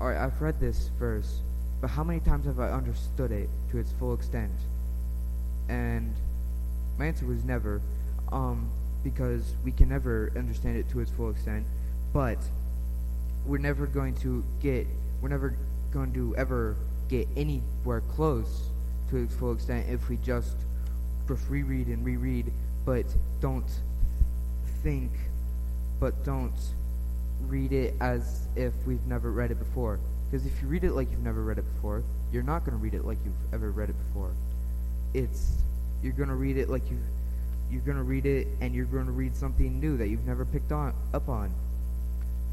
all 0.00 0.08
right, 0.08 0.18
I've 0.18 0.40
read 0.40 0.60
this 0.60 0.88
verse 0.98 1.40
but 1.84 1.90
how 1.90 2.02
many 2.02 2.18
times 2.20 2.46
have 2.46 2.60
I 2.60 2.70
understood 2.70 3.30
it 3.30 3.50
to 3.70 3.76
its 3.76 3.92
full 3.92 4.14
extent? 4.14 4.52
And 5.68 6.14
my 6.98 7.04
answer 7.04 7.26
was 7.26 7.44
never, 7.44 7.82
um, 8.32 8.70
because 9.02 9.52
we 9.62 9.70
can 9.70 9.90
never 9.90 10.32
understand 10.34 10.78
it 10.78 10.88
to 10.92 11.00
its 11.00 11.10
full 11.10 11.28
extent. 11.28 11.66
But 12.14 12.38
we're 13.44 13.58
never 13.58 13.86
going 13.86 14.14
to 14.20 14.42
get, 14.62 14.86
we're 15.20 15.28
never 15.28 15.58
going 15.92 16.14
to 16.14 16.34
ever 16.36 16.74
get 17.08 17.28
anywhere 17.36 18.02
close 18.14 18.68
to 19.10 19.16
its 19.16 19.34
full 19.34 19.52
extent 19.52 19.88
if 19.88 20.08
we 20.08 20.16
just 20.18 20.56
reread 21.48 21.86
and 21.86 22.04
reread, 22.04 22.52
but 22.84 23.06
don't 23.40 23.70
think, 24.82 25.10
but 26.00 26.24
don't 26.24 26.52
read 27.42 27.72
it 27.72 27.94
as 28.00 28.46
if 28.56 28.72
we've 28.86 29.04
never 29.06 29.32
read 29.32 29.50
it 29.50 29.58
before. 29.58 29.98
Because 30.30 30.46
if 30.46 30.60
you 30.60 30.68
read 30.68 30.84
it 30.84 30.92
like 30.92 31.10
you've 31.10 31.22
never 31.22 31.42
read 31.42 31.58
it 31.58 31.74
before, 31.74 32.02
you're 32.32 32.42
not 32.42 32.64
going 32.64 32.76
to 32.76 32.82
read 32.82 32.94
it 32.94 33.04
like 33.04 33.18
you've 33.24 33.54
ever 33.54 33.70
read 33.70 33.90
it 33.90 33.96
before. 34.08 34.32
It's 35.12 35.52
you're 36.02 36.12
going 36.12 36.28
to 36.28 36.34
read 36.34 36.56
it 36.56 36.68
like 36.68 36.90
you 36.90 36.98
you're 37.70 37.82
going 37.82 37.96
to 37.96 38.02
read 38.02 38.26
it 38.26 38.46
and 38.60 38.74
you're 38.74 38.84
going 38.84 39.06
to 39.06 39.12
read 39.12 39.36
something 39.36 39.80
new 39.80 39.96
that 39.96 40.08
you've 40.08 40.26
never 40.26 40.44
picked 40.44 40.72
on 40.72 40.92
up 41.12 41.28
on. 41.28 41.52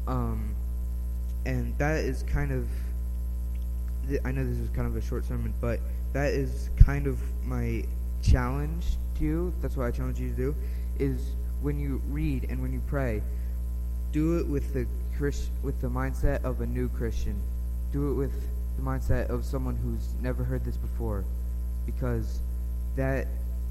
Um 0.06 0.54
and 1.44 1.76
that 1.78 2.04
is 2.04 2.22
kind 2.22 2.52
of 2.52 2.68
I 4.24 4.32
know 4.32 4.44
this 4.44 4.58
is 4.58 4.68
kind 4.70 4.86
of 4.86 4.96
a 4.96 5.00
short 5.00 5.24
sermon, 5.24 5.54
but 5.60 5.80
that 6.12 6.32
is 6.32 6.70
kind 6.76 7.06
of 7.06 7.20
my 7.44 7.84
challenge 8.22 8.84
to 9.16 9.24
you. 9.24 9.54
That's 9.60 9.76
what 9.76 9.86
I 9.86 9.90
challenge 9.90 10.18
you 10.18 10.30
to 10.30 10.36
do 10.36 10.54
is 10.98 11.32
when 11.60 11.78
you 11.78 12.02
read 12.08 12.46
and 12.50 12.60
when 12.60 12.72
you 12.72 12.82
pray, 12.86 13.22
do 14.10 14.38
it 14.38 14.46
with 14.46 14.74
the 14.74 14.86
with 15.62 15.80
the 15.80 15.86
mindset 15.86 16.42
of 16.42 16.60
a 16.62 16.66
new 16.66 16.88
Christian 16.88 17.40
do 17.92 18.10
it 18.10 18.14
with 18.14 18.32
the 18.76 18.82
mindset 18.82 19.28
of 19.28 19.44
someone 19.44 19.76
who's 19.76 20.14
never 20.20 20.42
heard 20.42 20.64
this 20.64 20.76
before, 20.76 21.24
because 21.84 22.40
that 22.96 23.26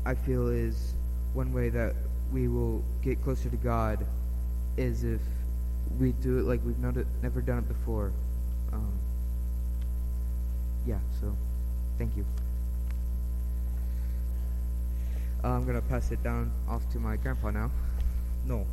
I 0.05 0.13
feel 0.13 0.47
is 0.47 0.93
one 1.33 1.51
way 1.51 1.69
that 1.69 1.95
we 2.31 2.47
will 2.47 2.83
get 3.01 3.21
closer 3.23 3.49
to 3.49 3.57
God 3.57 4.05
is 4.77 5.03
if 5.03 5.21
we 5.99 6.11
do 6.13 6.39
it 6.39 6.43
like 6.43 6.61
we've 6.63 6.79
never 6.79 7.41
done 7.41 7.57
it 7.57 7.67
before 7.67 8.13
yeah, 10.85 10.99
so 11.19 11.35
thank 11.97 12.15
you. 12.15 12.25
Uh, 15.43 15.49
I'm 15.49 15.65
going 15.65 15.79
to 15.79 15.87
pass 15.87 16.11
it 16.11 16.21
down 16.23 16.51
off 16.67 16.83
to 16.91 16.99
my 16.99 17.17
grandpa 17.17 17.51
now. 17.51 17.71
No. 18.45 18.65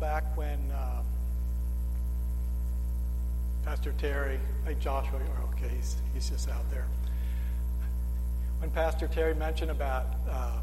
back 0.00 0.36
when 0.36 0.70
uh, 0.70 0.77
Pastor 3.68 3.92
Terry, 3.98 4.40
hey 4.64 4.76
Joshua, 4.80 5.20
okay, 5.52 5.68
he's, 5.76 5.96
he's 6.14 6.30
just 6.30 6.48
out 6.48 6.70
there. 6.70 6.86
When 8.60 8.70
Pastor 8.70 9.06
Terry 9.06 9.34
mentioned 9.34 9.70
about 9.70 10.06
uh, 10.26 10.56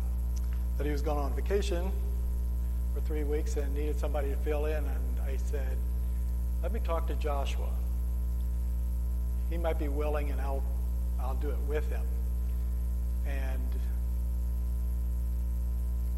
that 0.79 0.85
he 0.87 0.91
was 0.91 1.03
going 1.03 1.19
on 1.19 1.31
vacation 1.35 1.91
for 2.95 3.01
three 3.01 3.23
weeks 3.23 3.57
and 3.57 3.71
needed 3.75 3.99
somebody 3.99 4.31
to 4.31 4.35
fill 4.37 4.65
in, 4.65 4.77
and 4.77 5.19
I 5.23 5.37
said, 5.37 5.77
let 6.63 6.73
me 6.73 6.79
talk 6.79 7.05
to 7.05 7.13
Joshua. 7.13 7.69
He 9.51 9.57
might 9.59 9.77
be 9.77 9.87
willing, 9.87 10.31
and 10.31 10.41
I'll, 10.41 10.63
I'll 11.21 11.35
do 11.35 11.51
it 11.51 11.59
with 11.69 11.87
him. 11.91 12.07
And 13.27 13.69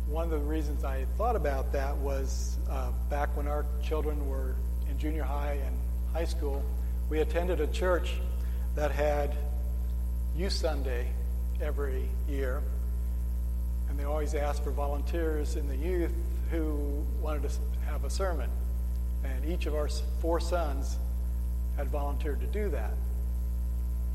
one 0.07 0.23
of 0.23 0.29
the 0.31 0.37
reasons 0.37 0.85
I 0.85 1.03
thought 1.17 1.35
about 1.35 1.73
that 1.73 1.97
was 1.97 2.55
uh, 2.69 2.91
back 3.09 3.35
when 3.35 3.45
our 3.45 3.65
children 3.83 4.29
were 4.29 4.55
in 4.89 4.97
junior 4.97 5.23
high 5.23 5.59
and 5.65 5.77
high 6.13 6.23
school, 6.23 6.63
we 7.09 7.19
attended 7.19 7.61
a 7.61 7.67
church 7.67 8.15
that 8.75 8.91
had 8.91 9.35
Youth 10.35 10.53
Sunday 10.53 11.07
every 11.61 12.09
year. 12.27 12.61
And 13.89 13.97
they 13.97 14.03
always 14.03 14.35
asked 14.35 14.63
for 14.63 14.71
volunteers 14.71 15.55
in 15.55 15.67
the 15.67 15.75
youth 15.75 16.11
who 16.51 17.05
wanted 17.21 17.49
to 17.49 17.49
have 17.89 18.03
a 18.03 18.09
sermon. 18.09 18.49
And 19.23 19.45
each 19.45 19.65
of 19.65 19.73
our 19.73 19.87
four 20.21 20.39
sons 20.39 20.97
had 21.77 21.87
volunteered 21.87 22.41
to 22.41 22.47
do 22.47 22.69
that. 22.69 22.91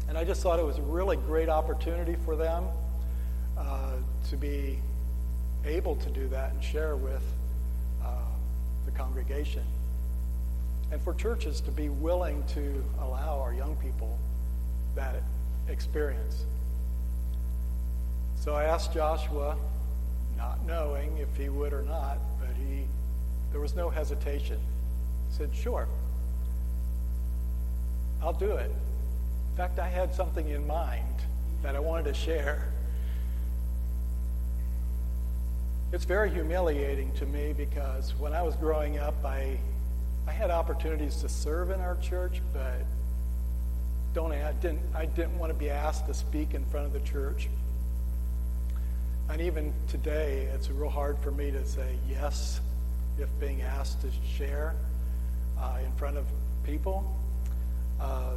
And 0.09 0.19
I 0.19 0.25
just 0.25 0.43
thought 0.43 0.59
it 0.59 0.65
was 0.65 0.79
a 0.79 0.83
really 0.83 1.17
great 1.17 1.49
opportunity 1.49 2.17
for 2.25 2.37
them 2.37 2.65
uh, 3.57 3.93
to 4.31 4.37
be 4.37 4.79
able 5.65 5.97
to 5.97 6.11
do 6.11 6.29
that 6.29 6.53
and 6.53 6.63
share 6.63 6.97
with 6.97 7.23
uh, 8.05 8.09
the 8.85 8.91
congregation. 8.93 9.63
And 10.93 11.01
for 11.01 11.15
churches 11.15 11.63
to 11.63 11.71
be 11.71 11.89
willing 11.89 12.45
to 12.49 12.85
allow 13.01 13.41
our 13.41 13.55
young 13.55 13.75
people 13.77 14.19
that 14.95 15.17
experience. 15.69 16.45
So 18.37 18.55
I 18.55 18.65
asked 18.65 18.93
Joshua, 18.93 19.57
not 20.37 20.65
knowing 20.67 21.17
if 21.17 21.35
he 21.35 21.49
would 21.49 21.73
or 21.73 21.83
not, 21.83 22.19
but 22.39 22.51
he 22.57 22.85
there 23.53 23.61
was 23.61 23.75
no 23.75 23.89
hesitation. 23.89 24.59
He 25.31 25.37
said, 25.37 25.55
"Sure. 25.55 25.89
I'll 28.21 28.33
do 28.33 28.53
it." 28.53 28.71
In 28.71 29.57
fact, 29.57 29.79
I 29.79 29.89
had 29.89 30.15
something 30.15 30.49
in 30.49 30.67
mind 30.67 31.23
that 31.63 31.75
I 31.75 31.81
wanted 31.81 32.05
to 32.05 32.15
share. 32.15 32.71
It's 35.93 36.05
very 36.05 36.31
humiliating 36.31 37.13
to 37.15 37.27
me 37.27 37.53
because 37.53 38.15
when 38.19 38.33
I 38.33 38.43
was 38.43 38.57
growing 38.57 38.99
up, 38.99 39.15
I, 39.25 39.59
I 40.27 40.33
had 40.33 40.51
opportunities 40.51 41.17
to 41.17 41.29
serve 41.29 41.71
in 41.71 41.81
our 41.81 41.97
church, 41.97 42.41
but 42.53 42.85
don't 44.15 44.33
I 44.33 44.53
didn't 44.53 44.83
I 44.95 45.07
didn't 45.07 45.39
want 45.39 45.53
to 45.53 45.59
be 45.59 45.71
asked 45.71 46.07
to 46.07 46.15
speak 46.15 46.55
in 46.55 46.65
front 46.67 46.87
of 46.87 46.93
the 46.93 47.01
church. 47.01 47.49
And 49.29 49.41
even 49.41 49.73
today, 49.89 50.49
it's 50.55 50.69
real 50.71 50.91
hard 50.91 51.19
for 51.19 51.31
me 51.31 51.51
to 51.51 51.65
say 51.67 51.97
yes 52.11 52.61
if 53.19 53.29
being 53.41 53.63
asked 53.63 54.03
to 54.03 54.09
share 54.37 54.75
uh, 55.59 55.79
in 55.85 55.93
front 55.93 56.17
of 56.17 56.27
people. 56.65 57.17
Uh, 58.01 58.35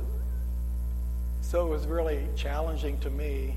so 1.41 1.67
it 1.67 1.69
was 1.69 1.85
really 1.85 2.27
challenging 2.35 2.99
to 3.01 3.09
me 3.09 3.55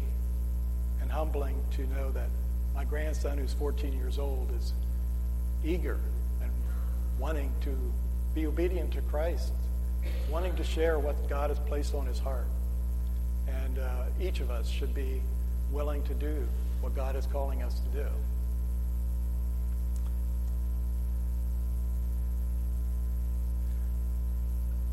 and 1.00 1.10
humbling 1.10 1.56
to 1.72 1.86
know 1.86 2.10
that 2.10 2.28
my 2.74 2.84
grandson, 2.84 3.38
who's 3.38 3.52
14 3.52 3.92
years 3.92 4.18
old, 4.18 4.50
is 4.58 4.72
eager 5.64 5.98
and 6.42 6.50
wanting 7.18 7.52
to 7.62 7.76
be 8.34 8.46
obedient 8.46 8.92
to 8.92 9.00
Christ, 9.02 9.52
wanting 10.30 10.54
to 10.56 10.64
share 10.64 10.98
what 10.98 11.28
God 11.28 11.50
has 11.50 11.58
placed 11.60 11.94
on 11.94 12.06
his 12.06 12.18
heart. 12.18 12.46
And 13.46 13.78
uh, 13.78 14.04
each 14.20 14.40
of 14.40 14.50
us 14.50 14.68
should 14.68 14.94
be 14.94 15.22
willing 15.70 16.02
to 16.04 16.14
do 16.14 16.46
what 16.80 16.94
God 16.94 17.16
is 17.16 17.26
calling 17.26 17.62
us 17.62 17.80
to 17.80 17.98
do. 18.02 18.06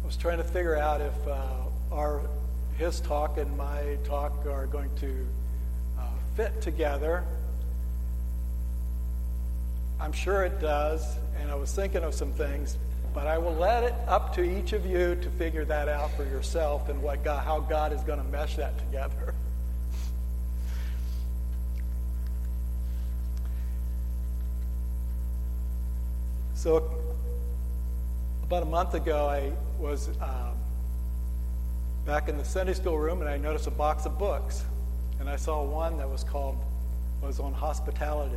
I 0.03 0.05
was 0.05 0.17
trying 0.17 0.37
to 0.37 0.43
figure 0.43 0.75
out 0.75 1.01
if 1.01 1.27
uh, 1.27 1.41
our 1.91 2.21
his 2.77 2.99
talk 2.99 3.37
and 3.37 3.57
my 3.57 3.97
talk 4.03 4.45
are 4.45 4.67
going 4.67 4.89
to 4.97 5.25
uh, 5.97 6.03
fit 6.35 6.61
together 6.61 7.23
I'm 9.99 10.11
sure 10.11 10.43
it 10.43 10.59
does, 10.59 11.17
and 11.39 11.49
I 11.49 11.55
was 11.55 11.73
thinking 11.73 12.03
of 12.03 12.13
some 12.13 12.31
things, 12.33 12.77
but 13.15 13.27
I 13.27 13.37
will 13.37 13.55
let 13.55 13.83
it 13.83 13.95
up 14.09 14.35
to 14.35 14.43
each 14.43 14.73
of 14.73 14.85
you 14.85 15.15
to 15.15 15.29
figure 15.31 15.63
that 15.63 15.87
out 15.87 16.11
for 16.17 16.25
yourself 16.25 16.89
and 16.89 17.01
what 17.01 17.23
God, 17.23 17.45
how 17.45 17.61
God 17.61 17.93
is 17.93 18.01
going 18.01 18.21
to 18.21 18.25
mesh 18.25 18.57
that 18.57 18.77
together. 18.77 19.33
So, 26.55 26.91
about 28.43 28.63
a 28.63 28.65
month 28.65 28.95
ago, 28.95 29.27
I 29.27 29.53
was 29.79 30.09
um, 30.19 30.57
back 32.05 32.27
in 32.27 32.37
the 32.37 32.43
Sunday 32.43 32.73
school 32.73 32.99
room 32.99 33.21
and 33.21 33.29
I 33.29 33.37
noticed 33.37 33.67
a 33.67 33.71
box 33.71 34.05
of 34.05 34.19
books. 34.19 34.65
And 35.21 35.29
I 35.29 35.37
saw 35.37 35.63
one 35.63 35.97
that 35.99 36.09
was 36.09 36.25
called, 36.25 36.57
was 37.21 37.39
on 37.39 37.53
hospitality. 37.53 38.35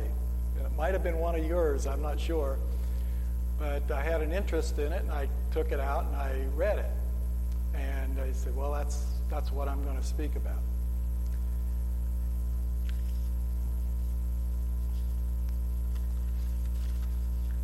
It 0.57 0.77
might 0.77 0.93
have 0.93 1.03
been 1.03 1.17
one 1.17 1.35
of 1.35 1.45
yours, 1.45 1.85
I'm 1.85 2.01
not 2.01 2.17
sure. 2.17 2.57
But 3.59 3.91
I 3.91 4.01
had 4.01 4.21
an 4.21 4.31
interest 4.31 4.79
in 4.79 4.93
it, 4.93 5.01
and 5.01 5.11
I 5.11 5.27
took 5.51 5.73
it 5.73 5.81
out 5.81 6.05
and 6.05 6.15
I 6.15 6.45
read 6.55 6.79
it. 6.79 6.91
And 7.75 8.19
I 8.19 8.31
said, 8.31 8.55
well, 8.55 8.71
that's, 8.71 9.05
that's 9.29 9.51
what 9.51 9.67
I'm 9.67 9.83
going 9.83 9.97
to 9.97 10.03
speak 10.03 10.35
about. 10.37 10.61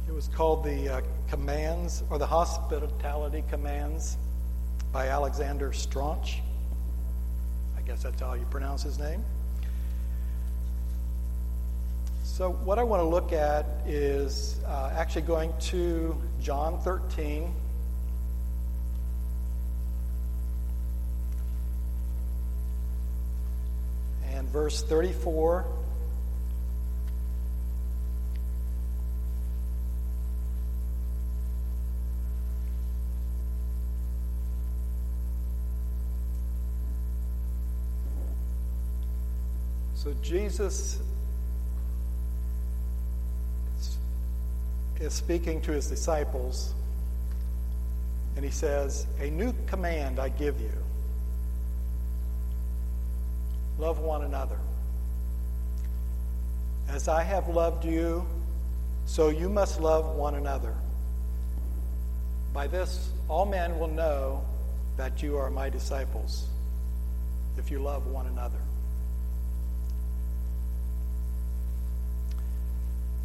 It 0.08 0.14
was 0.14 0.28
called 0.28 0.64
the 0.64 0.96
uh, 0.96 1.02
Commands, 1.30 2.04
or 2.10 2.20
the 2.20 2.28
Hospitality 2.28 3.44
Commands 3.50 4.18
by 4.92 5.08
Alexander 5.08 5.72
Strauch. 5.74 6.36
I 7.78 7.82
guess 7.82 8.04
that's 8.04 8.22
how 8.22 8.34
you 8.34 8.46
pronounce 8.52 8.84
his 8.84 9.00
name. 9.00 9.24
So, 12.36 12.52
what 12.52 12.78
I 12.80 12.84
want 12.84 13.00
to 13.02 13.08
look 13.08 13.32
at 13.32 13.66
is 13.88 14.60
uh, 14.68 14.92
actually 14.94 15.22
going 15.22 15.54
to 15.72 16.22
John 16.42 16.82
13. 16.82 17.50
And 24.34 24.50
verse 24.50 24.84
34. 24.84 25.66
So 39.94 40.14
Jesus 40.22 41.00
is 45.00 45.14
speaking 45.14 45.62
to 45.62 45.72
his 45.72 45.88
disciples, 45.88 46.74
and 48.36 48.44
he 48.44 48.52
says, 48.52 49.06
A 49.20 49.30
new 49.30 49.54
command 49.68 50.20
I 50.20 50.30
give 50.30 50.60
you 50.60 50.72
love 53.78 54.00
one 54.00 54.24
another. 54.24 54.58
As 56.88 57.08
I 57.08 57.24
have 57.24 57.50
loved 57.50 57.84
you, 57.84 58.26
so 59.06 59.30
you 59.30 59.50
must 59.50 59.82
love 59.82 60.16
one 60.16 60.36
another. 60.36 60.74
By 62.54 62.68
this, 62.68 63.10
all 63.28 63.46
men 63.46 63.78
will 63.80 63.90
know 63.90 64.46
that 64.98 65.22
you 65.22 65.38
are 65.38 65.50
my 65.50 65.70
disciples, 65.70 66.48
if 67.58 67.70
you 67.70 67.80
love 67.80 68.08
one 68.08 68.28
another. 68.28 68.65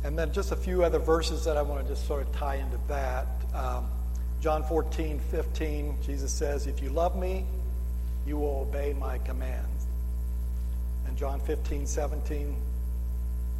And 0.04 0.18
then 0.18 0.32
just 0.32 0.52
a 0.52 0.56
few 0.56 0.82
other 0.82 0.98
verses 0.98 1.44
that 1.44 1.56
I 1.56 1.62
want 1.62 1.82
to 1.82 1.92
just 1.92 2.06
sort 2.06 2.22
of 2.22 2.32
tie 2.32 2.56
into 2.56 2.78
that. 2.88 3.26
Um, 3.54 3.86
John 4.40 4.62
14, 4.62 5.20
15, 5.30 5.98
Jesus 6.02 6.32
says, 6.32 6.66
If 6.66 6.82
you 6.82 6.88
love 6.88 7.16
me, 7.16 7.44
you 8.26 8.38
will 8.38 8.66
obey 8.68 8.94
my 8.98 9.18
commands. 9.18 9.86
And 11.06 11.16
John 11.16 11.40
15, 11.40 11.86
17, 11.86 12.56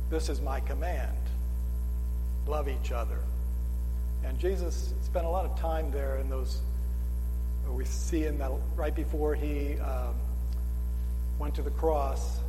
this 0.08 0.28
is 0.28 0.40
my 0.40 0.60
command 0.60 1.16
love 2.46 2.68
each 2.68 2.90
other. 2.90 3.18
And 4.24 4.38
Jesus 4.38 4.92
spent 5.02 5.24
a 5.24 5.28
lot 5.28 5.44
of 5.44 5.58
time 5.58 5.90
there 5.90 6.16
in 6.18 6.28
those, 6.28 6.60
we 7.68 7.84
see 7.84 8.24
in 8.24 8.38
that 8.38 8.50
right 8.76 8.94
before 8.94 9.34
he 9.34 9.78
um, 9.78 10.14
went 11.38 11.54
to 11.54 11.62
the 11.62 11.70
cross, 11.70 12.40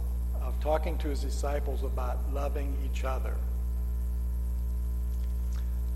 of 0.41 0.59
talking 0.59 0.97
to 0.97 1.07
his 1.07 1.21
disciples 1.21 1.83
about 1.83 2.17
loving 2.33 2.75
each 2.85 3.03
other. 3.03 3.35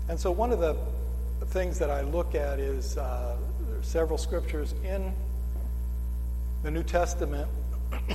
And 0.08 0.18
so 0.18 0.30
one 0.30 0.52
of 0.52 0.60
the 0.60 0.76
things 1.46 1.78
that 1.80 1.90
I 1.90 2.02
look 2.02 2.34
at 2.34 2.58
is 2.60 2.96
uh, 2.96 3.36
several 3.82 4.18
scriptures 4.18 4.74
in 4.84 5.12
the 6.62 6.70
New 6.70 6.84
Testament 6.84 7.48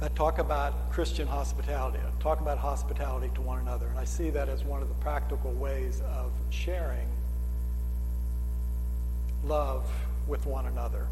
that 0.00 0.14
talk 0.16 0.38
about 0.38 0.90
Christian 0.90 1.28
hospitality, 1.28 1.98
talk 2.20 2.40
about 2.40 2.58
hospitality 2.58 3.30
to 3.34 3.40
one 3.40 3.60
another. 3.60 3.86
And 3.86 3.98
I 3.98 4.04
see 4.04 4.30
that 4.30 4.48
as 4.48 4.64
one 4.64 4.82
of 4.82 4.88
the 4.88 4.94
practical 4.96 5.52
ways 5.52 6.00
of 6.16 6.32
sharing 6.50 7.08
love 9.44 9.88
with 10.26 10.44
one 10.46 10.66
another. 10.66 11.06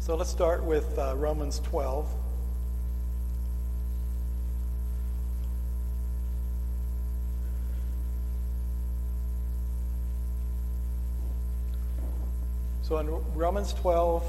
So 0.00 0.14
let's 0.14 0.30
start 0.30 0.62
with 0.64 0.98
uh, 0.98 1.14
Romans 1.16 1.60
12. 1.60 2.08
So 12.92 12.98
in 12.98 13.08
Romans 13.34 13.72
12, 13.72 14.22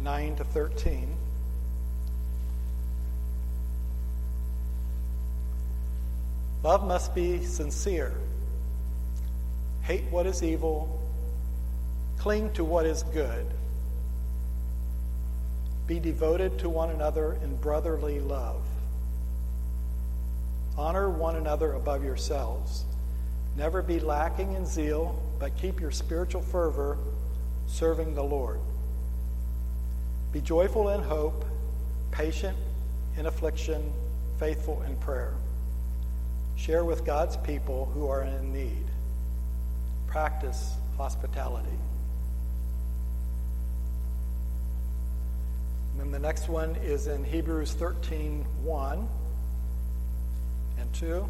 9 0.00 0.34
to 0.34 0.42
13, 0.42 1.14
love 6.64 6.84
must 6.84 7.14
be 7.14 7.44
sincere. 7.44 8.12
Hate 9.82 10.02
what 10.10 10.26
is 10.26 10.42
evil, 10.42 11.00
cling 12.18 12.52
to 12.54 12.64
what 12.64 12.86
is 12.86 13.04
good. 13.04 13.46
Be 15.86 16.00
devoted 16.00 16.58
to 16.58 16.68
one 16.68 16.90
another 16.90 17.38
in 17.44 17.54
brotherly 17.54 18.18
love. 18.18 18.64
Honor 20.76 21.08
one 21.08 21.36
another 21.36 21.74
above 21.74 22.02
yourselves. 22.02 22.84
Never 23.56 23.80
be 23.80 24.00
lacking 24.00 24.54
in 24.54 24.66
zeal, 24.66 25.22
but 25.38 25.56
keep 25.56 25.78
your 25.80 25.92
spiritual 25.92 26.42
fervor 26.42 26.98
serving 27.72 28.14
the 28.14 28.22
Lord. 28.22 28.60
Be 30.30 30.42
joyful 30.42 30.90
in 30.90 31.00
hope, 31.00 31.44
patient 32.10 32.56
in 33.16 33.26
affliction, 33.26 33.92
faithful 34.38 34.82
in 34.82 34.94
prayer. 34.96 35.34
Share 36.56 36.84
with 36.84 37.04
God's 37.04 37.38
people 37.38 37.86
who 37.94 38.06
are 38.08 38.22
in 38.22 38.52
need. 38.52 38.84
Practice 40.06 40.74
hospitality. 40.98 41.78
And 45.92 46.00
then 46.00 46.10
the 46.10 46.18
next 46.18 46.48
one 46.48 46.76
is 46.76 47.06
in 47.06 47.24
Hebrews 47.24 47.72
13 47.72 48.44
1 48.62 49.08
and 50.78 50.94
2. 50.94 51.28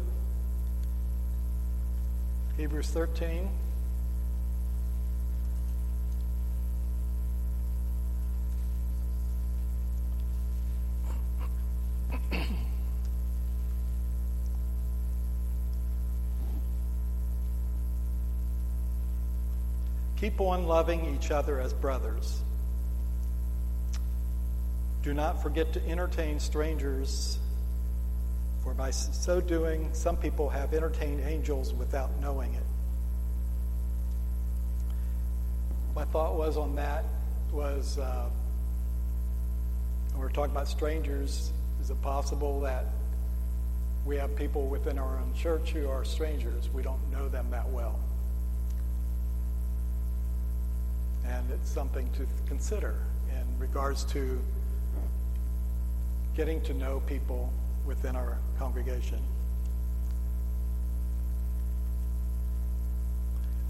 Hebrews 2.57 2.89
13 2.89 3.49
Keep 20.23 20.39
on 20.39 20.67
loving 20.67 21.13
each 21.13 21.31
other 21.31 21.59
as 21.59 21.73
brothers. 21.73 22.39
Do 25.01 25.13
not 25.13 25.43
forget 25.43 25.73
to 25.73 25.85
entertain 25.85 26.39
strangers, 26.39 27.37
for 28.63 28.73
by 28.73 28.91
so 28.91 29.41
doing, 29.41 29.89
some 29.91 30.15
people 30.15 30.47
have 30.47 30.73
entertained 30.73 31.19
angels 31.25 31.73
without 31.73 32.09
knowing 32.21 32.53
it. 32.53 32.63
My 35.93 36.05
thought 36.05 36.35
was 36.35 36.55
on 36.55 36.75
that 36.75 37.03
was 37.51 37.97
uh, 37.97 38.29
we're 40.15 40.29
talking 40.29 40.53
about 40.53 40.69
strangers. 40.69 41.51
Is 41.81 41.89
it 41.89 42.01
possible 42.01 42.61
that 42.61 42.85
we 44.05 44.15
have 44.15 44.33
people 44.37 44.67
within 44.67 44.97
our 44.99 45.19
own 45.19 45.33
church 45.33 45.71
who 45.71 45.89
are 45.89 46.05
strangers? 46.05 46.69
We 46.69 46.81
don't 46.81 47.11
know 47.11 47.27
them 47.27 47.49
that 47.51 47.69
well. 47.71 47.99
And 51.25 51.49
it's 51.51 51.69
something 51.69 52.09
to 52.13 52.27
consider 52.47 52.95
in 53.29 53.59
regards 53.59 54.03
to 54.05 54.39
getting 56.35 56.61
to 56.61 56.73
know 56.73 57.01
people 57.07 57.51
within 57.85 58.15
our 58.15 58.37
congregation. 58.57 59.19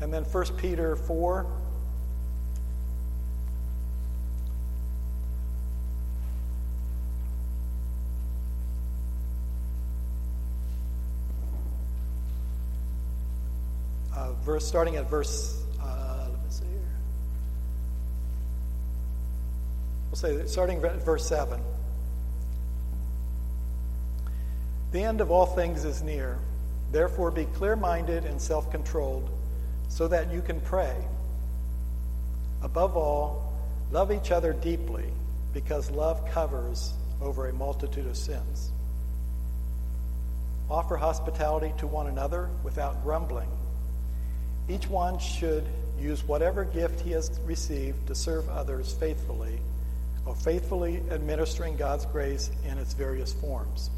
And 0.01 0.13
then 0.13 0.23
1 0.23 0.45
Peter 0.57 0.95
4. 0.95 1.45
Uh, 14.15 14.31
verse 14.43 14.67
starting 14.67 14.97
at 14.97 15.09
verse 15.09 15.62
Say, 20.23 20.45
starting 20.45 20.81
at 20.85 21.03
verse 21.03 21.27
7. 21.27 21.59
The 24.93 25.03
end 25.03 25.19
of 25.19 25.31
all 25.31 25.45
things 25.45 25.83
is 25.83 26.01
near. 26.01 26.39
Therefore, 26.93 27.29
be 27.29 27.43
clear 27.43 27.75
minded 27.75 28.23
and 28.23 28.41
self 28.41 28.71
controlled 28.71 29.29
so 29.89 30.07
that 30.07 30.31
you 30.31 30.41
can 30.41 30.61
pray. 30.61 30.95
Above 32.61 32.95
all, 32.95 33.53
love 33.91 34.13
each 34.13 34.31
other 34.31 34.53
deeply 34.53 35.03
because 35.53 35.91
love 35.91 36.25
covers 36.31 36.93
over 37.21 37.49
a 37.49 37.53
multitude 37.53 38.07
of 38.07 38.15
sins. 38.15 38.71
Offer 40.69 40.95
hospitality 40.95 41.73
to 41.79 41.85
one 41.85 42.07
another 42.07 42.49
without 42.63 43.03
grumbling. 43.03 43.49
Each 44.69 44.87
one 44.87 45.19
should 45.19 45.65
use 45.99 46.23
whatever 46.23 46.63
gift 46.63 47.01
he 47.01 47.11
has 47.11 47.41
received 47.43 48.07
to 48.07 48.15
serve 48.15 48.47
others 48.47 48.93
faithfully 48.93 49.59
of 50.25 50.41
faithfully 50.41 51.01
administering 51.11 51.75
God's 51.75 52.05
grace 52.05 52.49
in 52.65 52.77
its 52.77 52.93
various 52.93 53.33
forms. 53.33 53.89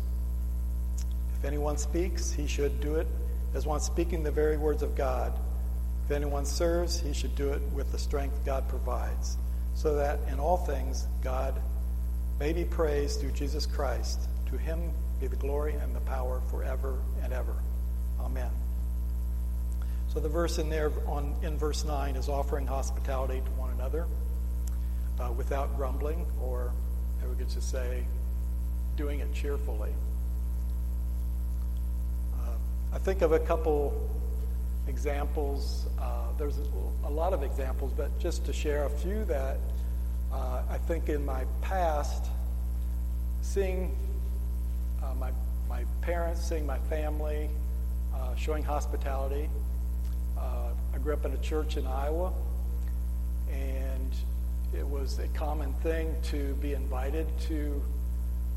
If 1.37 1.45
anyone 1.45 1.77
speaks, 1.77 2.31
he 2.31 2.47
should 2.47 2.81
do 2.81 2.95
it 2.95 3.07
as 3.53 3.65
one 3.65 3.79
speaking 3.79 4.23
the 4.23 4.31
very 4.31 4.57
words 4.57 4.81
of 4.81 4.95
God. 4.95 5.33
If 6.05 6.11
anyone 6.11 6.45
serves, 6.45 6.99
he 6.99 7.13
should 7.13 7.35
do 7.35 7.51
it 7.51 7.61
with 7.73 7.91
the 7.91 7.97
strength 7.97 8.43
God 8.45 8.67
provides, 8.67 9.37
so 9.75 9.95
that 9.95 10.19
in 10.31 10.39
all 10.39 10.57
things 10.57 11.07
God 11.23 11.55
may 12.39 12.53
be 12.53 12.65
praised 12.65 13.21
through 13.21 13.31
Jesus 13.31 13.65
Christ. 13.65 14.19
To 14.51 14.57
him 14.57 14.91
be 15.19 15.27
the 15.27 15.35
glory 15.35 15.73
and 15.73 15.95
the 15.95 16.01
power 16.01 16.41
forever 16.49 16.99
and 17.23 17.33
ever. 17.33 17.55
Amen. 18.19 18.49
So 20.13 20.19
the 20.19 20.29
verse 20.29 20.59
in 20.59 20.69
there 20.69 20.91
on 21.07 21.35
in 21.43 21.57
verse 21.57 21.83
9 21.83 22.15
is 22.15 22.29
offering 22.29 22.67
hospitality 22.67 23.41
to 23.41 23.51
one 23.51 23.71
another 23.71 24.05
uh, 25.19 25.31
without 25.31 25.75
grumbling, 25.75 26.25
or 26.41 26.71
we 27.29 27.35
could 27.35 27.49
just 27.49 27.69
say, 27.69 28.05
doing 28.95 29.19
it 29.19 29.33
cheerfully. 29.33 29.91
Uh, 32.35 32.51
I 32.93 32.97
think 32.97 33.21
of 33.21 33.31
a 33.31 33.39
couple 33.39 34.09
examples. 34.87 35.85
Uh, 35.99 36.31
there's 36.37 36.57
a, 37.05 37.09
lot 37.09 37.33
of 37.33 37.43
examples, 37.43 37.91
but 37.95 38.17
just 38.19 38.45
to 38.45 38.53
share 38.53 38.85
a 38.85 38.89
few 38.89 39.23
that 39.25 39.57
uh, 40.33 40.61
I 40.69 40.77
think 40.77 41.09
in 41.09 41.25
my 41.25 41.45
past, 41.61 42.25
seeing 43.41 43.95
uh, 45.01 45.13
my, 45.15 45.31
my 45.69 45.85
parents, 46.01 46.47
seeing 46.47 46.65
my 46.65 46.79
family, 46.89 47.49
uh, 48.13 48.35
showing 48.35 48.63
hospitality. 48.63 49.49
I 50.93 50.97
grew 50.97 51.13
up 51.13 51.25
in 51.25 51.33
a 51.33 51.37
church 51.39 51.75
in 51.75 51.85
Iowa, 51.85 52.31
and 53.51 54.13
it 54.77 54.87
was 54.87 55.19
a 55.19 55.27
common 55.29 55.73
thing 55.75 56.15
to 56.23 56.53
be 56.55 56.73
invited 56.73 57.27
to 57.47 57.81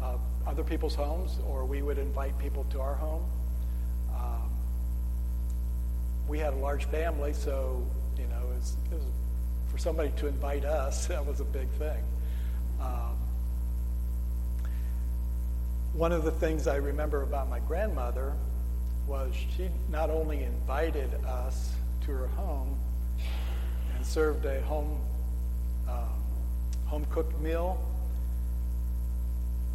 uh, 0.03 0.17
other 0.47 0.65
people's 0.65 0.95
homes, 0.95 1.39
or 1.47 1.65
we 1.65 1.83
would 1.83 1.99
invite 1.99 2.39
people 2.39 2.65
to 2.71 2.81
our 2.81 2.95
home. 2.95 3.25
Um, 4.15 4.51
we 6.29 6.39
had 6.39 6.53
a 6.53 6.57
large 6.57 6.85
family, 6.87 7.33
so 7.33 7.87
you 8.19 8.27
know, 8.27 8.51
it 8.51 8.57
was, 8.57 8.77
it 8.91 8.95
was, 8.95 9.05
for 9.71 9.79
somebody 9.79 10.11
to 10.17 10.27
invite 10.27 10.65
us, 10.65 11.07
that 11.09 11.25
was 11.25 11.41
a 11.41 11.45
big 11.45 11.69
thing. 11.71 12.03
Um, 12.81 13.17
one 15.93 16.13
of 16.13 16.25
the 16.25 16.31
things 16.31 16.67
I 16.67 16.77
remember 16.77 17.23
about 17.23 17.49
my 17.49 17.61
grandmother 17.61 18.35
was 19.07 19.35
she 19.57 19.69
not 19.89 20.11
only 20.11 20.45
invited 20.45 21.13
us 21.25 21.73
to 22.03 22.13
her 22.13 22.27
home 22.29 22.79
and 23.97 24.07
served 24.07 24.45
a 24.45 24.61
home 24.63 25.01
home 26.89 27.07
cooked 27.11 27.39
meal, 27.41 27.81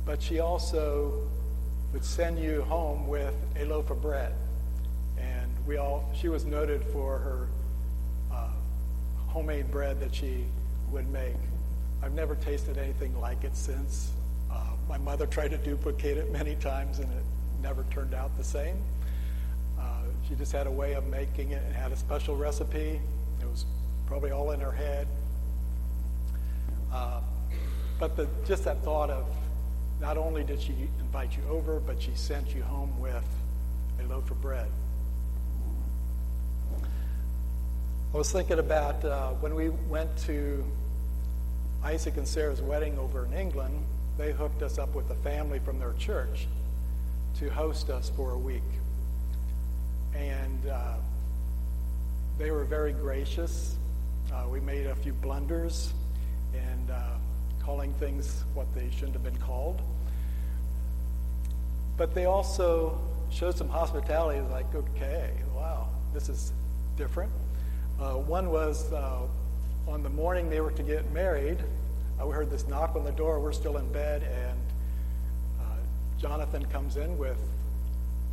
but 0.06 0.22
she 0.22 0.40
also 0.40 1.14
would 1.94 2.04
send 2.04 2.40
you 2.40 2.64
home 2.64 3.08
with 3.08 3.36
a 3.56 3.66
loaf 3.66 3.92
of 3.92 4.02
bread. 4.02 4.34
And 5.18 5.52
we 5.68 5.78
all, 5.78 6.12
she 6.20 6.28
was 6.28 6.44
noted 6.44 6.84
for 6.92 7.20
her 7.20 7.48
uh, 8.34 8.50
homemade 9.28 9.70
bread 9.70 10.00
that 10.00 10.14
she 10.14 10.44
would 10.92 11.08
make. 11.10 11.36
I've 12.02 12.14
never 12.14 12.36
tasted 12.36 12.78
anything 12.78 13.18
like 13.22 13.44
it 13.44 13.56
since. 13.56 14.12
Uh, 14.52 14.62
my 14.90 14.98
mother 14.98 15.26
tried 15.28 15.52
to 15.52 15.58
duplicate 15.58 16.18
it 16.18 16.32
many 16.32 16.56
times 16.56 17.00
and 17.00 17.12
it 17.12 17.24
never 17.62 17.86
turned 17.92 18.16
out 18.16 18.36
the 18.38 18.44
same. 18.44 18.78
Uh, 19.80 20.02
she 20.28 20.34
just 20.36 20.52
had 20.52 20.66
a 20.66 20.72
way 20.72 20.94
of 20.94 21.06
making 21.08 21.52
it 21.52 21.62
and 21.64 21.76
had 21.76 21.92
a 21.92 21.96
special 21.96 22.36
recipe. 22.36 23.00
It 23.40 23.46
was 23.46 23.66
probably 24.08 24.32
all 24.32 24.52
in 24.52 24.60
her 24.60 24.72
head. 24.72 25.08
Uh, 26.94 27.22
but 28.00 28.16
the, 28.16 28.28
just 28.46 28.66
that 28.66 28.84
thought 28.84 29.10
of 29.10 29.26
not 30.00 30.18
only 30.18 30.44
did 30.44 30.62
she 30.62 30.74
invite 31.00 31.36
you 31.36 31.44
over, 31.50 31.80
but 31.80 32.02
she 32.02 32.12
sent 32.14 32.54
you 32.54 32.62
home 32.62 33.00
with 33.00 33.26
a 34.00 34.08
loaf 34.08 34.30
of 34.30 34.40
bread. 34.42 34.70
I 38.14 38.18
was 38.18 38.32
thinking 38.32 38.60
about 38.60 39.04
uh, 39.04 39.30
when 39.32 39.56
we 39.56 39.70
went 39.70 40.16
to 40.26 40.64
Isaac 41.84 42.18
and 42.18 42.28
Sarah's 42.28 42.62
wedding 42.62 43.00
over 43.00 43.26
in 43.26 43.34
England, 43.34 43.84
they 44.18 44.32
hooked 44.32 44.62
us 44.62 44.78
up 44.78 44.94
with 44.94 45.10
a 45.10 45.16
family 45.16 45.58
from 45.58 45.80
their 45.80 45.94
church 45.94 46.48
to 47.40 47.50
host 47.50 47.90
us 47.90 48.12
for 48.16 48.34
a 48.34 48.38
week. 48.38 48.62
And 50.16 50.68
uh, 50.68 50.94
they 52.38 52.52
were 52.52 52.66
very 52.66 52.94
gracious. 52.94 53.78
Uh, 54.32 54.48
we 54.48 54.60
made 54.60 54.86
a 54.86 54.96
few 54.96 55.14
blunders 55.14 55.92
and 56.56 56.92
uh, 56.92 56.96
calling 57.64 57.94
things 57.94 58.44
what 58.54 58.74
they 58.76 58.90
shouldn't 58.92 59.14
have 59.14 59.24
been 59.24 59.38
called. 59.38 59.82
But 61.98 62.14
they 62.14 62.26
also 62.26 63.00
showed 63.30 63.58
some 63.58 63.70
hospitality, 63.70 64.42
like, 64.52 64.74
okay, 64.74 65.32
wow, 65.56 65.88
this 66.14 66.30
is 66.30 66.54
different. 66.98 67.32
Uh, 68.00 68.14
one 68.14 68.50
was 68.50 68.92
uh, 68.92 69.22
on 69.88 70.04
the 70.04 70.10
morning 70.10 70.50
they 70.50 70.62
were 70.62 70.72
to 70.72 70.84
get 70.84 71.12
married, 71.12 71.58
uh, 72.22 72.28
we 72.28 72.34
heard 72.34 72.50
this 72.50 72.68
knock 72.68 72.96
on 72.96 73.04
the 73.04 73.12
door. 73.12 73.40
We're 73.40 73.52
still 73.52 73.78
in 73.78 73.92
bed, 73.92 74.24
and 74.24 74.60
uh, 75.60 75.64
Jonathan 76.20 76.66
comes 76.66 76.96
in 76.96 77.18
with 77.18 77.38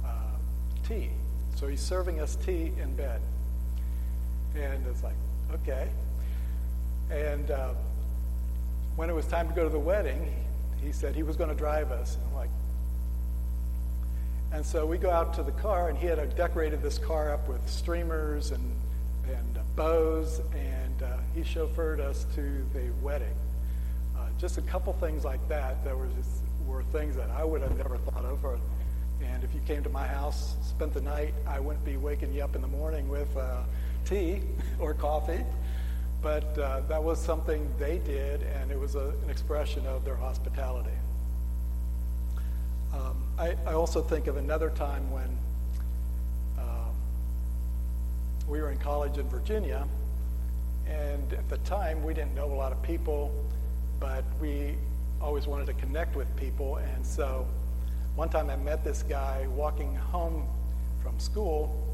uh, 0.04 0.08
tea. 0.86 1.10
So 1.56 1.66
he's 1.66 1.80
serving 1.80 2.20
us 2.20 2.36
tea 2.36 2.72
in 2.80 2.94
bed. 2.94 3.20
And 4.54 4.86
it's 4.86 5.02
like, 5.02 5.14
okay. 5.54 5.88
And 7.10 7.50
uh, 7.50 7.72
when 8.96 9.08
it 9.10 9.14
was 9.14 9.26
time 9.26 9.48
to 9.48 9.54
go 9.54 9.64
to 9.64 9.70
the 9.70 9.78
wedding, 9.78 10.34
he 10.82 10.92
said 10.92 11.14
he 11.14 11.22
was 11.22 11.36
going 11.36 11.50
to 11.50 11.56
drive 11.56 11.90
us. 11.90 12.16
And 12.16 12.24
I'm 12.26 12.34
like, 12.34 12.50
and 14.52 14.66
so 14.66 14.84
we 14.84 14.98
go 14.98 15.10
out 15.10 15.34
to 15.34 15.42
the 15.42 15.52
car, 15.52 15.88
and 15.88 15.98
he 15.98 16.06
had 16.06 16.36
decorated 16.36 16.82
this 16.82 16.98
car 16.98 17.32
up 17.32 17.48
with 17.48 17.66
streamers 17.68 18.50
and, 18.50 18.74
and 19.28 19.58
uh, 19.58 19.60
bows, 19.76 20.40
and 20.52 21.02
uh, 21.02 21.16
he 21.34 21.42
chauffeured 21.42 22.00
us 22.00 22.26
to 22.34 22.66
the 22.72 22.90
wedding. 23.00 23.34
Uh, 24.18 24.26
just 24.38 24.58
a 24.58 24.62
couple 24.62 24.92
things 24.94 25.24
like 25.24 25.46
that 25.48 25.82
that 25.84 25.96
were, 25.96 26.08
just, 26.16 26.42
were 26.66 26.82
things 26.84 27.14
that 27.14 27.30
I 27.30 27.44
would 27.44 27.62
have 27.62 27.76
never 27.76 27.96
thought 27.98 28.24
of. 28.24 28.44
Or, 28.44 28.58
and 29.22 29.44
if 29.44 29.54
you 29.54 29.60
came 29.66 29.84
to 29.84 29.88
my 29.88 30.06
house, 30.06 30.56
spent 30.68 30.94
the 30.94 31.00
night, 31.00 31.32
I 31.46 31.60
wouldn't 31.60 31.84
be 31.84 31.96
waking 31.96 32.32
you 32.32 32.42
up 32.42 32.56
in 32.56 32.62
the 32.62 32.68
morning 32.68 33.08
with 33.08 33.34
uh, 33.36 33.62
tea 34.04 34.40
or 34.80 34.94
coffee. 34.94 35.44
But 36.22 36.58
uh, 36.58 36.80
that 36.88 37.02
was 37.02 37.18
something 37.18 37.72
they 37.78 37.98
did, 37.98 38.42
and 38.42 38.70
it 38.70 38.78
was 38.78 38.94
a, 38.94 39.14
an 39.22 39.30
expression 39.30 39.86
of 39.86 40.04
their 40.04 40.16
hospitality. 40.16 40.90
Um, 42.92 43.22
I, 43.38 43.54
I, 43.66 43.72
also 43.72 44.02
think 44.02 44.26
of 44.26 44.36
another 44.36 44.68
time 44.70 45.10
when 45.10 45.38
uh, 46.58 46.88
we 48.48 48.60
were 48.60 48.70
in 48.70 48.78
college 48.78 49.16
in 49.16 49.28
Virginia, 49.28 49.86
and 50.86 51.32
at 51.32 51.48
the 51.48 51.58
time 51.58 52.02
we 52.02 52.12
didn't 52.12 52.34
know 52.34 52.46
a 52.46 52.54
lot 52.54 52.72
of 52.72 52.82
people, 52.82 53.32
but 54.00 54.24
we 54.40 54.74
always 55.22 55.46
wanted 55.46 55.66
to 55.66 55.74
connect 55.74 56.16
with 56.16 56.34
people. 56.36 56.76
And 56.76 57.06
so 57.06 57.46
one 58.16 58.28
time 58.28 58.50
I 58.50 58.56
met 58.56 58.84
this 58.84 59.02
guy 59.02 59.46
walking 59.54 59.94
home 59.94 60.46
from 61.02 61.18
school, 61.18 61.86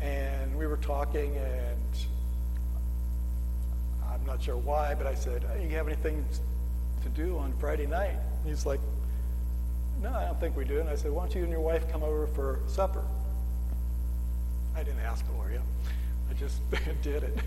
and 0.00 0.56
we 0.56 0.66
were 0.66 0.78
talking, 0.78 1.36
and 1.36 2.06
I'm 4.26 4.32
not 4.32 4.42
sure 4.42 4.56
why, 4.56 4.92
but 4.92 5.06
I 5.06 5.14
said, 5.14 5.44
hey, 5.54 5.62
You 5.62 5.76
have 5.76 5.86
anything 5.86 6.24
to 7.04 7.08
do 7.10 7.38
on 7.38 7.52
Friday 7.60 7.86
night? 7.86 8.16
He's 8.44 8.66
like, 8.66 8.80
No, 10.02 10.12
I 10.12 10.24
don't 10.24 10.40
think 10.40 10.56
we 10.56 10.64
do. 10.64 10.80
And 10.80 10.88
I 10.88 10.96
said, 10.96 11.12
Why 11.12 11.22
don't 11.22 11.34
you 11.36 11.44
and 11.44 11.50
your 11.52 11.60
wife 11.60 11.88
come 11.92 12.02
over 12.02 12.26
for 12.26 12.58
supper? 12.66 13.04
I 14.74 14.82
didn't 14.82 14.98
ask 14.98 15.24
Gloria, 15.28 15.62
I 16.28 16.34
just 16.34 16.60
did 17.02 17.22
it. 17.22 17.38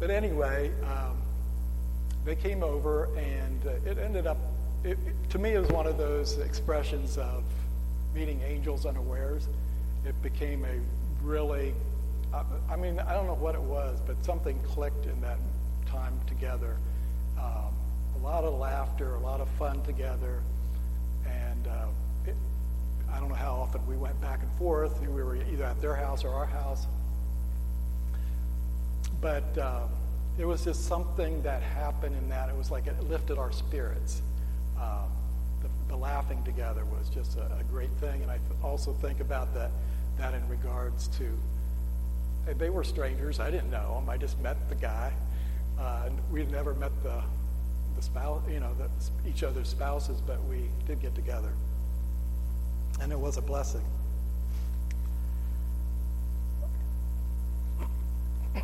But 0.00 0.08
anyway, 0.08 0.70
um, 0.82 1.18
they 2.24 2.36
came 2.36 2.62
over, 2.62 3.14
and 3.14 3.60
uh, 3.66 3.90
it 3.90 3.98
ended 3.98 4.26
up, 4.26 4.38
it, 4.84 4.92
it, 4.92 5.30
to 5.30 5.38
me, 5.38 5.50
it 5.50 5.60
was 5.60 5.68
one 5.68 5.86
of 5.86 5.98
those 5.98 6.38
expressions 6.38 7.18
of 7.18 7.44
meeting 8.14 8.40
angels 8.46 8.86
unawares. 8.86 9.46
It 10.06 10.20
became 10.22 10.64
a 10.64 10.80
really, 11.22 11.74
uh, 12.32 12.44
I 12.70 12.76
mean, 12.76 12.98
I 12.98 13.12
don't 13.12 13.26
know 13.26 13.34
what 13.34 13.54
it 13.54 13.62
was, 13.62 14.00
but 14.06 14.24
something 14.24 14.58
clicked 14.60 15.04
in 15.04 15.20
that 15.20 15.36
time 15.92 16.18
together. 16.26 16.76
Um, 17.38 17.74
a 18.16 18.24
lot 18.24 18.44
of 18.44 18.58
laughter, 18.58 19.14
a 19.14 19.20
lot 19.20 19.40
of 19.40 19.48
fun 19.58 19.82
together, 19.84 20.42
and 21.26 21.66
uh, 21.66 21.86
it, 22.26 22.34
I 23.12 23.20
don't 23.20 23.28
know 23.28 23.34
how 23.34 23.54
often 23.54 23.86
we 23.86 23.96
went 23.96 24.20
back 24.20 24.40
and 24.42 24.50
forth. 24.58 25.00
We 25.00 25.22
were 25.22 25.36
either 25.36 25.64
at 25.64 25.80
their 25.80 25.94
house 25.94 26.24
or 26.24 26.30
our 26.30 26.46
house, 26.46 26.86
but. 29.20 29.56
Um, 29.58 29.88
it 30.38 30.46
was 30.46 30.64
just 30.64 30.86
something 30.86 31.42
that 31.42 31.62
happened 31.62 32.16
in 32.16 32.28
that 32.30 32.48
it 32.48 32.56
was 32.56 32.70
like 32.70 32.86
it 32.86 32.98
lifted 33.04 33.38
our 33.38 33.52
spirits. 33.52 34.22
Um, 34.80 35.10
the, 35.60 35.68
the, 35.88 35.96
laughing 35.96 36.42
together 36.42 36.84
was 36.86 37.10
just 37.10 37.36
a, 37.36 37.42
a 37.58 37.62
great 37.70 37.90
thing, 38.00 38.22
and 38.22 38.30
I 38.30 38.38
also 38.62 38.92
think 38.94 39.20
about 39.20 39.52
that 39.54 39.70
that 40.18 40.34
in 40.34 40.48
regards 40.48 41.08
to 41.18 41.38
they 42.58 42.70
were 42.70 42.82
strangers. 42.82 43.40
I 43.40 43.50
didn't 43.50 43.70
know 43.70 43.94
them. 43.94 44.08
I 44.08 44.16
just 44.16 44.38
met 44.40 44.56
the 44.68 44.74
guy. 44.74 45.12
Uh, 45.78 46.08
we'd 46.30 46.50
never 46.50 46.74
met 46.74 46.92
the 47.02 47.22
the 47.96 48.02
spouse, 48.02 48.42
you 48.48 48.60
know, 48.60 48.72
the, 48.74 48.88
each 49.28 49.42
other's 49.42 49.68
spouses, 49.68 50.20
but 50.20 50.42
we 50.44 50.70
did 50.86 51.00
get 51.00 51.14
together, 51.14 51.52
and 53.00 53.12
it 53.12 53.18
was 53.18 53.36
a 53.36 53.42
blessing. 53.42 53.84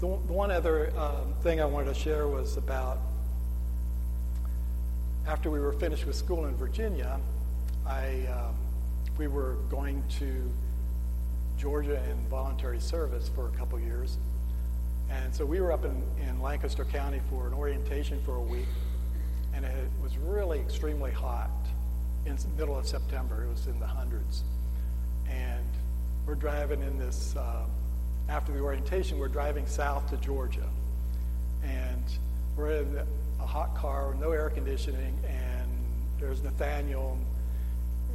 The, 0.00 0.08
one 0.08 0.50
other 0.50 0.92
um, 0.98 1.32
thing 1.44 1.60
I 1.60 1.64
wanted 1.64 1.94
to 1.94 2.00
share 2.00 2.26
was 2.26 2.56
about 2.56 2.98
after 5.28 5.48
we 5.48 5.60
were 5.60 5.72
finished 5.74 6.06
with 6.06 6.16
school 6.16 6.46
in 6.46 6.56
Virginia, 6.56 7.20
I, 7.86 8.26
um, 8.26 8.56
we 9.16 9.28
were 9.28 9.58
going 9.70 10.02
to 10.18 10.50
Georgia 11.56 12.02
in 12.10 12.16
voluntary 12.28 12.80
service 12.80 13.28
for 13.28 13.46
a 13.46 13.50
couple 13.52 13.78
years. 13.78 14.18
And 15.12 15.34
so 15.34 15.44
we 15.44 15.60
were 15.60 15.72
up 15.72 15.84
in, 15.84 16.02
in 16.26 16.40
Lancaster 16.40 16.84
County 16.84 17.20
for 17.28 17.46
an 17.46 17.52
orientation 17.52 18.20
for 18.24 18.36
a 18.36 18.42
week. 18.42 18.68
And 19.54 19.64
it 19.64 19.88
was 20.02 20.16
really 20.16 20.58
extremely 20.58 21.10
hot 21.10 21.50
in 22.24 22.36
the 22.36 22.48
middle 22.56 22.78
of 22.78 22.86
September. 22.86 23.44
It 23.44 23.50
was 23.50 23.66
in 23.66 23.78
the 23.78 23.86
hundreds. 23.86 24.42
And 25.28 25.64
we're 26.26 26.34
driving 26.34 26.82
in 26.82 26.98
this 26.98 27.36
uh, 27.36 27.64
after 28.28 28.52
the 28.52 28.60
orientation, 28.60 29.18
we're 29.18 29.28
driving 29.28 29.66
south 29.66 30.08
to 30.10 30.16
Georgia. 30.16 30.68
And 31.62 32.04
we're 32.56 32.70
in 32.70 32.98
a 33.40 33.46
hot 33.46 33.74
car 33.76 34.08
with 34.08 34.20
no 34.20 34.30
air 34.30 34.48
conditioning, 34.50 35.18
and 35.26 35.70
there's 36.18 36.42
Nathaniel 36.42 37.18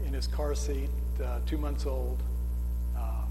in 0.05 0.13
his 0.13 0.27
car 0.27 0.55
seat, 0.55 0.89
uh, 1.23 1.39
two 1.45 1.57
months 1.57 1.85
old. 1.85 2.21
Um, 2.97 3.27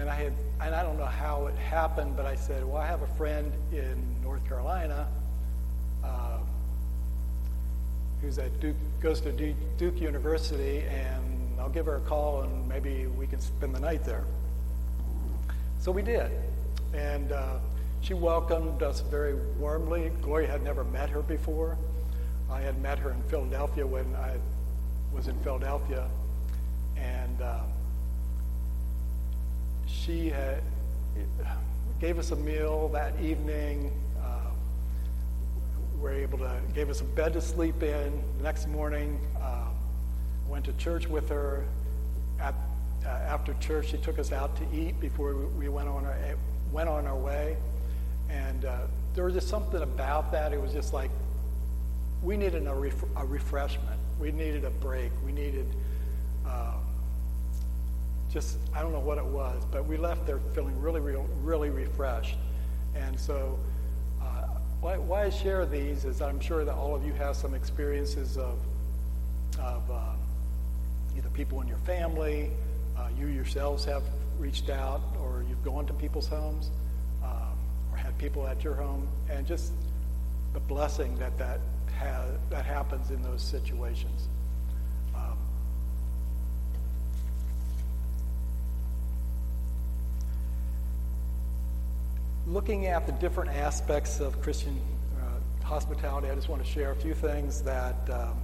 and 0.00 0.08
I 0.08 0.14
had, 0.14 0.32
and 0.62 0.74
I 0.74 0.82
don't 0.82 0.98
know 0.98 1.04
how 1.04 1.46
it 1.46 1.54
happened, 1.56 2.16
but 2.16 2.24
I 2.24 2.34
said, 2.34 2.64
well, 2.64 2.78
I 2.78 2.86
have 2.86 3.02
a 3.02 3.06
friend 3.18 3.52
in 3.70 4.02
North 4.22 4.46
Carolina 4.48 5.06
uh, 6.02 6.38
who's 8.22 8.38
at 8.38 8.58
Duke, 8.60 8.76
goes 9.02 9.20
to 9.20 9.32
Duke, 9.32 10.00
University, 10.00 10.84
and 10.90 11.60
I'll 11.60 11.68
give 11.68 11.84
her 11.84 11.96
a 11.96 12.00
call 12.00 12.42
and 12.42 12.66
maybe 12.66 13.08
we 13.08 13.26
can 13.26 13.40
spend 13.40 13.74
the 13.74 13.80
night 13.80 14.02
there. 14.04 14.24
So 15.80 15.92
we 15.92 16.00
did. 16.00 16.30
And 16.94 17.32
uh, 17.32 17.58
she 18.00 18.14
welcomed 18.14 18.82
us 18.82 19.02
very 19.02 19.34
warmly. 19.58 20.10
Gloria 20.22 20.48
had 20.48 20.62
never 20.62 20.82
met 20.82 21.10
her 21.10 21.20
before. 21.20 21.76
I 22.50 22.62
had 22.62 22.80
met 22.80 22.98
her 22.98 23.10
in 23.10 23.22
Philadelphia 23.24 23.86
when 23.86 24.14
I 24.16 24.36
was 25.12 25.28
in 25.28 25.38
Philadelphia. 25.40 26.08
And 26.96 27.42
uh, 27.42 27.60
she 30.10 30.30
had, 30.30 30.60
gave 32.00 32.18
us 32.18 32.32
a 32.32 32.36
meal 32.36 32.88
that 32.88 33.12
evening. 33.20 33.92
Uh, 34.20 34.50
were 36.00 36.10
able 36.10 36.38
to 36.38 36.60
gave 36.74 36.90
us 36.90 37.00
a 37.00 37.04
bed 37.04 37.32
to 37.34 37.40
sleep 37.40 37.82
in. 37.82 38.22
The 38.38 38.42
next 38.42 38.66
morning, 38.66 39.20
um, 39.40 39.74
went 40.48 40.64
to 40.64 40.72
church 40.74 41.06
with 41.06 41.28
her. 41.28 41.64
At, 42.40 42.54
uh, 43.04 43.08
after 43.08 43.54
church, 43.60 43.90
she 43.90 43.98
took 43.98 44.18
us 44.18 44.32
out 44.32 44.56
to 44.56 44.76
eat 44.76 44.98
before 44.98 45.34
we 45.34 45.68
went 45.68 45.88
on 45.88 46.04
our 46.04 46.16
went 46.72 46.88
on 46.88 47.06
our 47.06 47.16
way. 47.16 47.56
And 48.28 48.64
uh, 48.64 48.78
there 49.14 49.24
was 49.24 49.34
just 49.34 49.48
something 49.48 49.82
about 49.82 50.32
that. 50.32 50.52
It 50.52 50.60
was 50.60 50.72
just 50.72 50.92
like 50.92 51.10
we 52.22 52.36
needed 52.36 52.66
a, 52.66 52.74
ref- 52.74 53.04
a 53.16 53.24
refreshment. 53.24 54.00
We 54.18 54.32
needed 54.32 54.64
a 54.64 54.70
break. 54.70 55.12
We 55.24 55.32
needed 55.32 55.66
um, 56.46 56.80
just 58.32 58.58
I 58.74 58.80
don't 58.80 58.92
know 58.92 59.00
what 59.00 59.18
it 59.18 59.24
was, 59.24 59.64
but 59.70 59.86
we 59.86 59.96
left 59.96 60.26
there 60.26 60.38
feeling 60.54 60.80
really, 60.80 61.00
really, 61.00 61.24
really 61.42 61.70
refreshed. 61.70 62.36
And 62.94 63.18
so, 63.18 63.58
uh, 64.22 64.44
why, 64.80 64.96
why, 64.98 65.24
I 65.24 65.30
share 65.30 65.66
these 65.66 66.04
is 66.04 66.22
I'm 66.22 66.40
sure 66.40 66.64
that 66.64 66.74
all 66.74 66.94
of 66.94 67.04
you 67.04 67.12
have 67.14 67.36
some 67.36 67.54
experiences 67.54 68.36
of 68.36 68.58
of 69.58 69.90
uh, 69.90 70.12
either 71.16 71.28
people 71.30 71.60
in 71.60 71.68
your 71.68 71.78
family, 71.78 72.50
uh, 72.96 73.08
you 73.18 73.26
yourselves 73.26 73.84
have 73.84 74.02
reached 74.38 74.70
out, 74.70 75.00
or 75.20 75.44
you've 75.48 75.64
gone 75.64 75.86
to 75.86 75.92
people's 75.92 76.28
homes, 76.28 76.70
um, 77.24 77.58
or 77.90 77.98
had 77.98 78.16
people 78.18 78.46
at 78.46 78.62
your 78.62 78.74
home, 78.74 79.08
and 79.28 79.46
just 79.46 79.72
the 80.52 80.60
blessing 80.60 81.16
that 81.18 81.36
that 81.38 81.60
ha- 81.98 82.24
that 82.48 82.64
happens 82.64 83.10
in 83.10 83.22
those 83.22 83.42
situations. 83.42 84.28
Looking 92.52 92.86
at 92.86 93.06
the 93.06 93.12
different 93.12 93.50
aspects 93.52 94.18
of 94.18 94.42
Christian 94.42 94.80
uh, 95.16 95.64
hospitality, 95.64 96.28
I 96.28 96.34
just 96.34 96.48
want 96.48 96.64
to 96.64 96.68
share 96.68 96.90
a 96.90 96.96
few 96.96 97.14
things 97.14 97.62
that 97.62 98.10
um, 98.10 98.36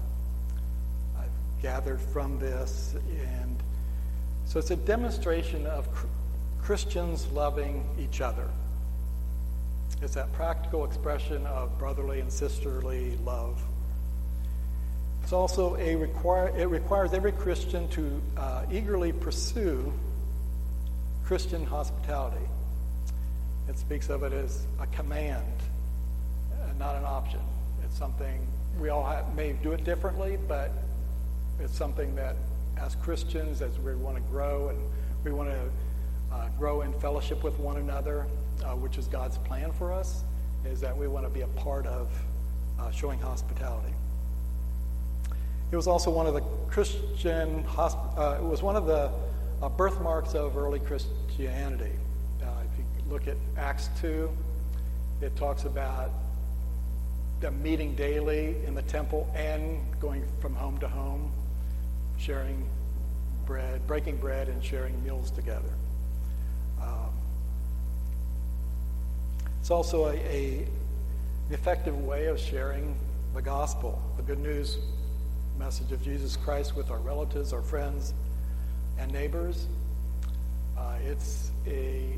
I've 1.19 1.62
gathered 1.62 2.01
from 2.01 2.38
this. 2.38 2.95
And 3.11 3.57
so 4.45 4.61
it's 4.61 4.71
a 4.71 4.77
demonstration 4.77 5.66
of 5.66 5.92
cr- 5.92 6.07
Christians 6.62 7.27
loving 7.33 7.85
each 7.99 8.21
other. 8.21 8.49
It's 10.01 10.14
that 10.14 10.33
practical 10.35 10.85
expression 10.85 11.45
of 11.47 11.77
brotherly 11.77 12.21
and 12.21 12.33
sisterly 12.33 13.19
love. 13.25 13.61
It's 15.25 15.33
also 15.33 15.75
a 15.79 15.97
require, 15.97 16.57
it 16.57 16.69
requires 16.69 17.12
every 17.12 17.33
Christian 17.33 17.88
to 17.88 18.23
uh, 18.37 18.66
eagerly 18.71 19.11
pursue 19.11 19.92
Christian 21.25 21.66
hospitality. 21.66 22.47
It 23.69 23.79
speaks 23.79 24.09
of 24.09 24.23
it 24.23 24.33
as 24.33 24.67
a 24.81 24.87
command, 24.89 25.45
uh, 26.53 26.73
not 26.79 26.97
an 26.97 27.05
option. 27.05 27.41
It's 27.85 27.99
something 27.99 28.47
we 28.81 28.91
all 28.91 29.05
have, 29.05 29.35
may 29.35 29.53
do 29.55 29.73
it 29.73 29.85
differently, 29.85 30.39
but 30.49 30.71
it's 31.59 31.77
something 31.77 32.15
that 32.15 32.37
as 32.77 32.95
Christians, 32.97 33.63
as 33.63 33.79
we 33.79 33.95
want 33.95 34.17
to 34.17 34.23
grow 34.23 34.69
and 34.69 34.79
we 35.25 35.33
want 35.33 35.51
to 35.51 36.35
uh, 36.35 36.49
grow 36.59 36.83
in 36.83 36.93
fellowship 37.01 37.43
with 37.43 37.59
one 37.59 37.79
another, 37.79 38.27
uh, 38.65 38.75
which 38.75 38.99
is 38.99 39.07
God's 39.07 39.39
plan 39.39 39.73
for 39.73 39.93
us, 39.93 40.23
is 40.65 40.81
that 40.81 40.97
we 40.97 41.09
want 41.09 41.25
to 41.25 41.31
be 41.31 41.41
a 41.41 41.49
part 41.49 41.87
of 41.87 42.09
uh, 42.79 42.91
showing 42.91 43.19
hospitality. 43.19 43.93
It 45.73 45.77
was 45.77 45.89
also 45.89 46.11
one 46.11 46.27
of 46.27 46.35
the 46.35 46.43
Christian, 46.69 47.65
uh, 47.77 48.37
it 48.39 48.45
was 48.45 48.63
one 48.63 48.77
of 48.77 48.87
the 48.87 49.11
uh, 49.63 49.69
birthmarks 49.71 50.35
of 50.35 50.57
early 50.57 50.79
Christianity. 50.79 51.93
Look 53.09 53.29
at 53.29 53.37
Acts 53.57 53.88
2, 54.01 54.29
it 55.21 55.37
talks 55.37 55.64
about 55.64 56.11
them 57.40 57.62
meeting 57.62 57.95
daily 57.95 58.57
in 58.66 58.75
the 58.75 58.83
temple 58.83 59.31
and 59.35 59.81
going 60.01 60.25
from 60.40 60.55
home 60.55 60.79
to 60.79 60.88
home, 60.88 61.31
sharing 62.19 62.66
bread, 63.45 63.87
breaking 63.87 64.16
bread, 64.16 64.49
and 64.49 64.62
sharing 64.64 65.03
meals 65.05 65.31
together. 65.31 65.73
Um, 66.83 67.11
it's 69.61 69.71
also 69.71 70.07
a, 70.07 70.14
a, 70.14 70.66
effective 71.51 71.97
way 72.05 72.27
of 72.27 72.40
sharing 72.40 72.97
the 73.33 73.40
gospel, 73.40 74.03
the 74.16 74.23
good 74.25 74.40
news 74.40 74.79
message 75.57 75.92
of 75.92 76.03
Jesus 76.03 76.37
Christ 76.37 76.75
with 76.75 76.90
our 76.90 76.99
relatives, 76.99 77.53
our 77.53 77.62
friends, 77.62 78.14
and 78.99 79.12
neighbors. 79.12 79.69
Uh, 80.77 80.95
it's 81.05 81.53
a 81.69 82.16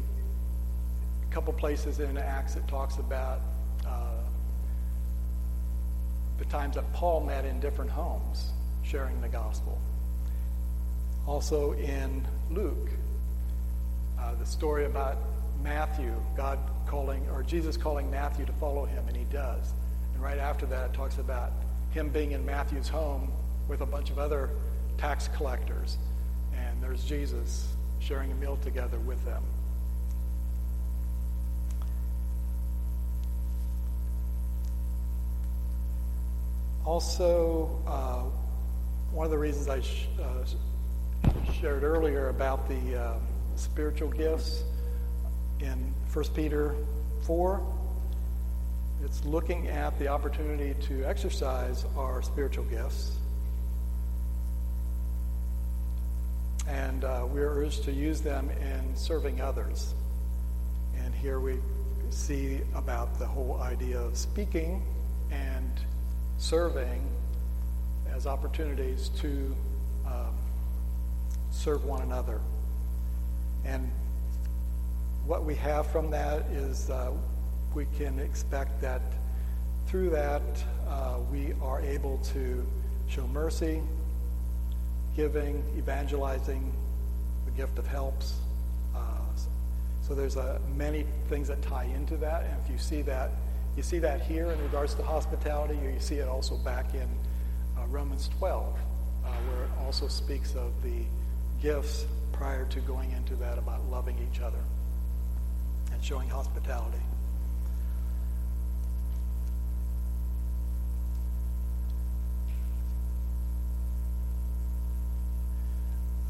couple 1.30 1.52
places 1.52 2.00
in 2.00 2.16
Acts 2.16 2.56
it 2.56 2.66
talks 2.68 2.96
about 2.96 3.40
uh, 3.86 4.22
the 6.38 6.44
times 6.46 6.76
that 6.76 6.90
Paul 6.92 7.20
met 7.20 7.44
in 7.44 7.60
different 7.60 7.90
homes 7.90 8.50
sharing 8.82 9.20
the 9.20 9.28
gospel. 9.28 9.78
Also 11.26 11.72
in 11.72 12.26
Luke, 12.50 12.90
uh, 14.18 14.34
the 14.36 14.46
story 14.46 14.86
about 14.86 15.18
Matthew, 15.62 16.12
God 16.36 16.58
calling, 16.86 17.28
or 17.30 17.42
Jesus 17.42 17.76
calling 17.76 18.10
Matthew 18.10 18.46
to 18.46 18.52
follow 18.52 18.84
him, 18.84 19.04
and 19.08 19.16
he 19.16 19.24
does. 19.24 19.72
And 20.14 20.22
right 20.22 20.38
after 20.38 20.66
that, 20.66 20.90
it 20.90 20.94
talks 20.94 21.18
about 21.18 21.52
him 21.90 22.08
being 22.08 22.32
in 22.32 22.44
Matthew's 22.46 22.88
home 22.88 23.30
with 23.68 23.82
a 23.82 23.86
bunch 23.86 24.10
of 24.10 24.18
other 24.18 24.50
tax 24.96 25.28
collectors. 25.28 25.98
And 26.56 26.82
there's 26.82 27.04
Jesus 27.04 27.68
sharing 28.00 28.32
a 28.32 28.34
meal 28.36 28.58
together 28.62 28.98
with 29.00 29.22
them. 29.24 29.42
Also, 36.88 37.68
uh, 37.86 38.22
one 39.12 39.26
of 39.26 39.30
the 39.30 39.36
reasons 39.36 39.68
I 39.68 39.82
sh- 39.82 40.08
uh, 40.18 41.52
shared 41.60 41.82
earlier 41.82 42.30
about 42.30 42.66
the 42.66 43.10
um, 43.10 43.20
spiritual 43.56 44.08
gifts 44.08 44.62
in 45.60 45.92
1 46.14 46.24
Peter 46.34 46.74
4. 47.26 47.60
It's 49.04 49.22
looking 49.26 49.68
at 49.68 49.98
the 49.98 50.08
opportunity 50.08 50.74
to 50.86 51.04
exercise 51.04 51.84
our 51.94 52.22
spiritual 52.22 52.64
gifts. 52.64 53.18
And 56.66 57.04
uh, 57.04 57.26
we're 57.28 57.50
urged 57.50 57.84
to 57.84 57.92
use 57.92 58.22
them 58.22 58.48
in 58.62 58.96
serving 58.96 59.42
others. 59.42 59.92
And 60.96 61.14
here 61.14 61.38
we 61.38 61.58
see 62.08 62.62
about 62.74 63.18
the 63.18 63.26
whole 63.26 63.60
idea 63.60 64.00
of 64.00 64.16
speaking 64.16 64.82
serving 66.38 67.02
as 68.14 68.26
opportunities 68.26 69.10
to 69.20 69.54
um, 70.06 70.34
serve 71.50 71.84
one 71.84 72.02
another. 72.02 72.40
And 73.64 73.90
what 75.26 75.44
we 75.44 75.54
have 75.56 75.86
from 75.88 76.10
that 76.10 76.42
is 76.50 76.88
uh, 76.90 77.10
we 77.74 77.86
can 77.98 78.18
expect 78.18 78.80
that 78.80 79.02
through 79.86 80.10
that 80.10 80.42
uh, 80.88 81.16
we 81.30 81.54
are 81.62 81.80
able 81.80 82.18
to 82.18 82.66
show 83.08 83.26
mercy, 83.26 83.82
giving, 85.16 85.62
evangelizing, 85.76 86.72
the 87.44 87.50
gift 87.52 87.78
of 87.78 87.86
helps. 87.86 88.38
Uh, 88.94 89.00
so 90.02 90.14
there's 90.14 90.36
uh, 90.36 90.58
many 90.76 91.04
things 91.28 91.48
that 91.48 91.60
tie 91.62 91.84
into 91.84 92.16
that, 92.16 92.44
and 92.44 92.54
if 92.64 92.70
you 92.70 92.78
see 92.78 93.02
that, 93.02 93.30
you 93.78 93.84
see 93.84 94.00
that 94.00 94.20
here 94.20 94.50
in 94.50 94.60
regards 94.64 94.92
to 94.94 95.04
hospitality, 95.04 95.78
or 95.84 95.88
you 95.88 96.00
see 96.00 96.16
it 96.16 96.26
also 96.26 96.56
back 96.56 96.94
in 96.94 97.08
uh, 97.78 97.86
Romans 97.86 98.28
12, 98.38 98.74
uh, 99.24 99.28
where 99.28 99.66
it 99.66 99.70
also 99.86 100.08
speaks 100.08 100.56
of 100.56 100.72
the 100.82 101.04
gifts 101.62 102.04
prior 102.32 102.64
to 102.64 102.80
going 102.80 103.12
into 103.12 103.36
that 103.36 103.56
about 103.56 103.88
loving 103.88 104.16
each 104.32 104.40
other 104.40 104.58
and 105.92 106.02
showing 106.02 106.28
hospitality. 106.28 106.98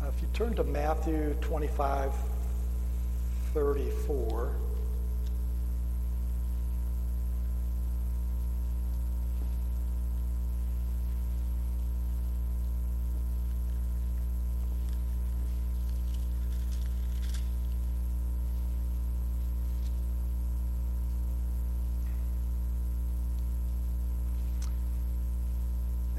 Uh, 0.03 0.09
if 0.15 0.21
you 0.21 0.29
turn 0.35 0.55
to 0.55 0.65
Matthew 0.65 1.33
25, 1.41 2.13
34. 3.55 4.53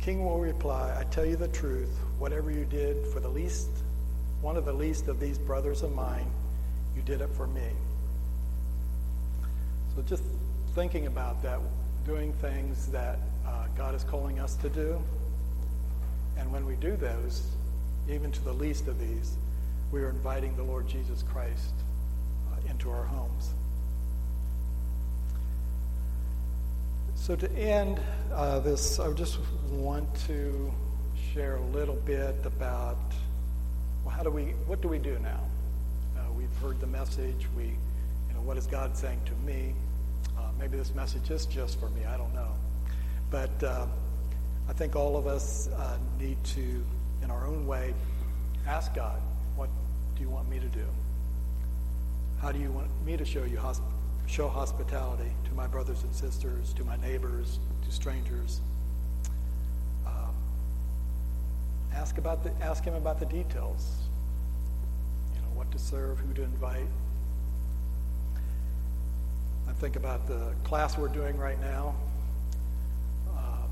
King 0.00 0.24
will 0.24 0.38
reply, 0.38 0.96
I 0.98 1.04
tell 1.04 1.26
you 1.26 1.36
the 1.36 1.48
truth, 1.48 1.94
whatever 2.18 2.50
you 2.50 2.64
did 2.64 3.06
for 3.08 3.20
the 3.20 3.28
least, 3.28 3.68
one 4.40 4.56
of 4.56 4.64
the 4.64 4.72
least 4.72 5.08
of 5.08 5.20
these 5.20 5.36
brothers 5.36 5.82
of 5.82 5.94
mine, 5.94 6.26
you 6.96 7.02
did 7.02 7.20
it 7.20 7.28
for 7.28 7.46
me. 7.46 7.68
So 9.94 10.02
just 10.02 10.22
thinking 10.74 11.06
about 11.06 11.42
that, 11.42 11.60
doing 12.06 12.32
things 12.34 12.86
that 12.86 13.18
uh, 13.46 13.66
God 13.76 13.94
is 13.94 14.02
calling 14.04 14.40
us 14.40 14.56
to 14.56 14.70
do. 14.70 15.02
And 16.38 16.50
when 16.50 16.64
we 16.64 16.76
do 16.76 16.96
those, 16.96 17.42
even 18.08 18.32
to 18.32 18.40
the 18.42 18.54
least 18.54 18.88
of 18.88 18.98
these, 18.98 19.36
we 19.92 20.00
are 20.00 20.08
inviting 20.08 20.56
the 20.56 20.62
Lord 20.62 20.88
Jesus 20.88 21.22
Christ 21.22 21.74
uh, 22.50 22.70
into 22.70 22.90
our 22.90 23.04
homes. 23.04 23.50
So 27.30 27.36
to 27.36 27.52
end 27.52 28.00
uh, 28.34 28.58
this, 28.58 28.98
I 28.98 29.12
just 29.12 29.38
want 29.70 30.12
to 30.26 30.68
share 31.32 31.58
a 31.58 31.64
little 31.66 31.94
bit 31.94 32.34
about 32.44 32.98
well, 34.04 34.12
how 34.12 34.24
do 34.24 34.30
we, 34.30 34.46
what 34.66 34.80
do 34.80 34.88
we 34.88 34.98
do 34.98 35.16
now? 35.20 35.38
Uh, 36.18 36.22
we've 36.36 36.52
heard 36.60 36.80
the 36.80 36.88
message. 36.88 37.46
We, 37.56 37.66
you 37.66 38.34
know, 38.34 38.40
what 38.40 38.56
is 38.56 38.66
God 38.66 38.96
saying 38.96 39.20
to 39.26 39.32
me? 39.46 39.74
Uh, 40.36 40.48
maybe 40.58 40.76
this 40.76 40.92
message 40.92 41.30
is 41.30 41.46
just 41.46 41.78
for 41.78 41.88
me. 41.90 42.04
I 42.04 42.16
don't 42.16 42.34
know. 42.34 42.50
But 43.30 43.62
uh, 43.62 43.86
I 44.68 44.72
think 44.72 44.96
all 44.96 45.16
of 45.16 45.28
us 45.28 45.68
uh, 45.68 45.98
need 46.18 46.42
to, 46.56 46.84
in 47.22 47.30
our 47.30 47.46
own 47.46 47.64
way, 47.64 47.94
ask 48.66 48.92
God, 48.92 49.22
what 49.54 49.68
do 50.16 50.22
you 50.22 50.30
want 50.30 50.48
me 50.48 50.58
to 50.58 50.66
do? 50.66 50.86
How 52.42 52.50
do 52.50 52.58
you 52.58 52.72
want 52.72 52.88
me 53.06 53.16
to 53.16 53.24
show 53.24 53.44
you 53.44 53.56
hosp- 53.56 53.82
show 54.30 54.48
hospitality 54.48 55.32
to 55.44 55.52
my 55.54 55.66
brothers 55.66 56.04
and 56.04 56.14
sisters, 56.14 56.72
to 56.74 56.84
my 56.84 56.96
neighbors, 56.98 57.58
to 57.84 57.90
strangers? 57.90 58.60
Um, 60.06 60.34
ask 61.92 62.16
about 62.16 62.44
the, 62.44 62.52
ask 62.64 62.84
him 62.84 62.94
about 62.94 63.18
the 63.18 63.26
details. 63.26 63.96
You 65.34 65.40
know, 65.40 65.48
what 65.54 65.68
to 65.72 65.80
serve, 65.80 66.20
who 66.20 66.32
to 66.34 66.44
invite. 66.44 66.86
I 69.68 69.72
think 69.72 69.96
about 69.96 70.28
the 70.28 70.54
class 70.62 70.96
we're 70.96 71.08
doing 71.08 71.36
right 71.36 71.60
now. 71.60 71.96
Um, 73.36 73.70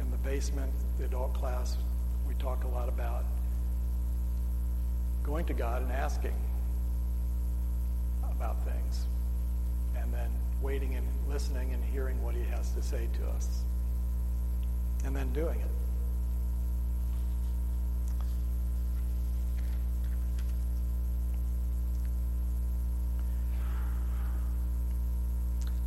in 0.00 0.10
the 0.10 0.18
basement, 0.18 0.72
the 0.98 1.04
adult 1.04 1.34
class, 1.34 1.76
we 2.26 2.34
talk 2.34 2.64
a 2.64 2.68
lot 2.68 2.88
about 2.88 3.24
going 5.22 5.44
to 5.46 5.54
God 5.54 5.82
and 5.82 5.92
asking 5.92 6.34
about 8.38 8.56
things, 8.64 9.06
and 9.96 10.12
then 10.12 10.30
waiting 10.60 10.94
and 10.94 11.06
listening 11.28 11.72
and 11.72 11.82
hearing 11.84 12.22
what 12.22 12.34
He 12.34 12.42
has 12.44 12.70
to 12.72 12.82
say 12.82 13.08
to 13.20 13.28
us, 13.30 13.62
and 15.04 15.14
then 15.14 15.32
doing 15.32 15.58
it. 15.60 15.66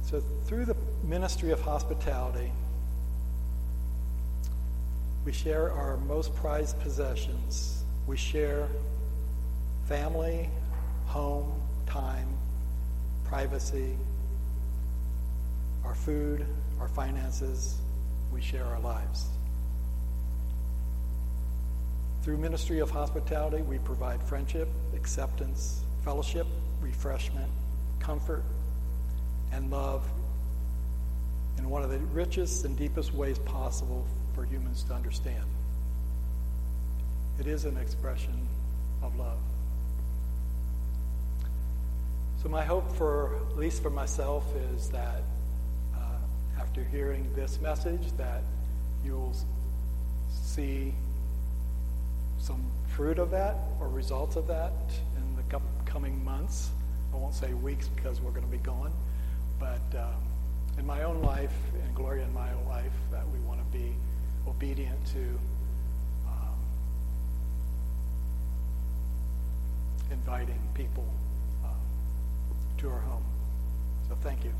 So, 0.10 0.24
through 0.46 0.66
the 0.66 0.76
ministry 1.04 1.52
of 1.52 1.62
hospitality, 1.62 2.52
we 5.24 5.32
share 5.32 5.72
our 5.72 5.98
most 5.98 6.36
prized 6.36 6.80
possessions. 6.80 7.84
We 8.08 8.18
share 8.18 8.68
family, 9.88 10.50
home, 11.06 11.52
time, 11.90 12.28
privacy, 13.26 13.98
our 15.84 15.96
food, 15.96 16.46
our 16.80 16.88
finances. 16.88 17.78
We 18.32 18.42
share 18.42 18.66
our 18.66 18.80
lives. 18.80 19.28
Through 22.22 22.38
ministry 22.38 22.80
of 22.80 22.92
hospitality, 22.92 23.64
we 23.64 23.80
provide 23.80 24.22
friendship, 24.22 24.70
acceptance, 24.96 25.82
fellowship, 26.04 26.46
refreshment, 26.80 27.50
comfort, 28.00 28.44
and 29.52 29.72
love 29.72 30.06
in 31.58 31.70
one 31.70 31.82
of 31.82 31.90
the 31.90 31.98
richest 31.98 32.66
and 32.66 32.78
deepest 32.78 33.14
ways 33.14 33.40
possible 33.40 34.06
for 34.36 34.46
humans 34.46 34.84
to 34.84 34.94
understand. 34.94 35.44
It 37.40 37.48
is 37.48 37.66
an 37.66 37.78
expression 37.78 38.48
of 39.02 39.16
love. 39.18 39.40
So, 42.42 42.48
my 42.48 42.64
hope 42.64 42.96
for, 42.96 43.36
at 43.52 43.58
least 43.58 43.84
for 43.84 43.90
myself, 43.90 44.46
is 44.74 44.88
that 44.92 45.24
uh, 45.94 46.00
after 46.58 46.86
hearing 46.86 47.30
this 47.36 47.60
message, 47.60 48.14
that 48.16 48.44
you'll 49.04 49.36
see 50.32 50.94
some 52.38 52.64
fruit 52.96 53.20
of 53.20 53.30
that 53.32 53.58
or 53.82 53.90
results 53.90 54.38
of 54.38 54.48
that 54.48 54.72
in 55.18 55.36
the 55.36 55.60
coming 55.86 56.24
months. 56.24 56.70
I 57.14 57.18
won't 57.18 57.36
say 57.36 57.54
weeks 57.56 57.90
because 57.90 58.22
we're 58.22 58.32
going 58.32 58.46
to 58.46 58.52
be 58.52 58.64
gone, 58.64 58.94
but 59.60 59.82
um, 60.00 60.24
in 60.78 60.88
my 60.88 61.04
own 61.04 61.22
life, 61.22 61.52
and 61.84 61.94
Gloria 61.94 62.24
in 62.24 62.34
my 62.34 62.50
own 62.54 62.66
life, 62.70 62.94
that 63.12 63.28
we 63.34 63.40
want 63.40 63.60
to 63.60 63.78
be 63.78 63.94
obedient 64.48 65.06
to 65.08 65.40
um, 66.26 66.56
inviting 70.10 70.62
people 70.74 71.04
to 72.80 72.90
our 72.90 73.00
home. 73.00 73.24
So 74.08 74.16
thank 74.22 74.44
you. 74.44 74.52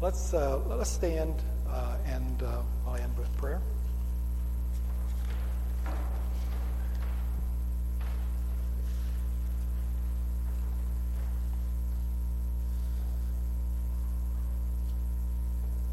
Let's 0.00 0.32
uh, 0.32 0.60
let's 0.66 0.90
stand 0.90 1.34
uh, 1.68 1.96
and 2.06 2.42
uh, 2.42 2.62
I'll 2.86 2.94
end 2.94 3.16
with 3.18 3.34
prayer. 3.36 3.60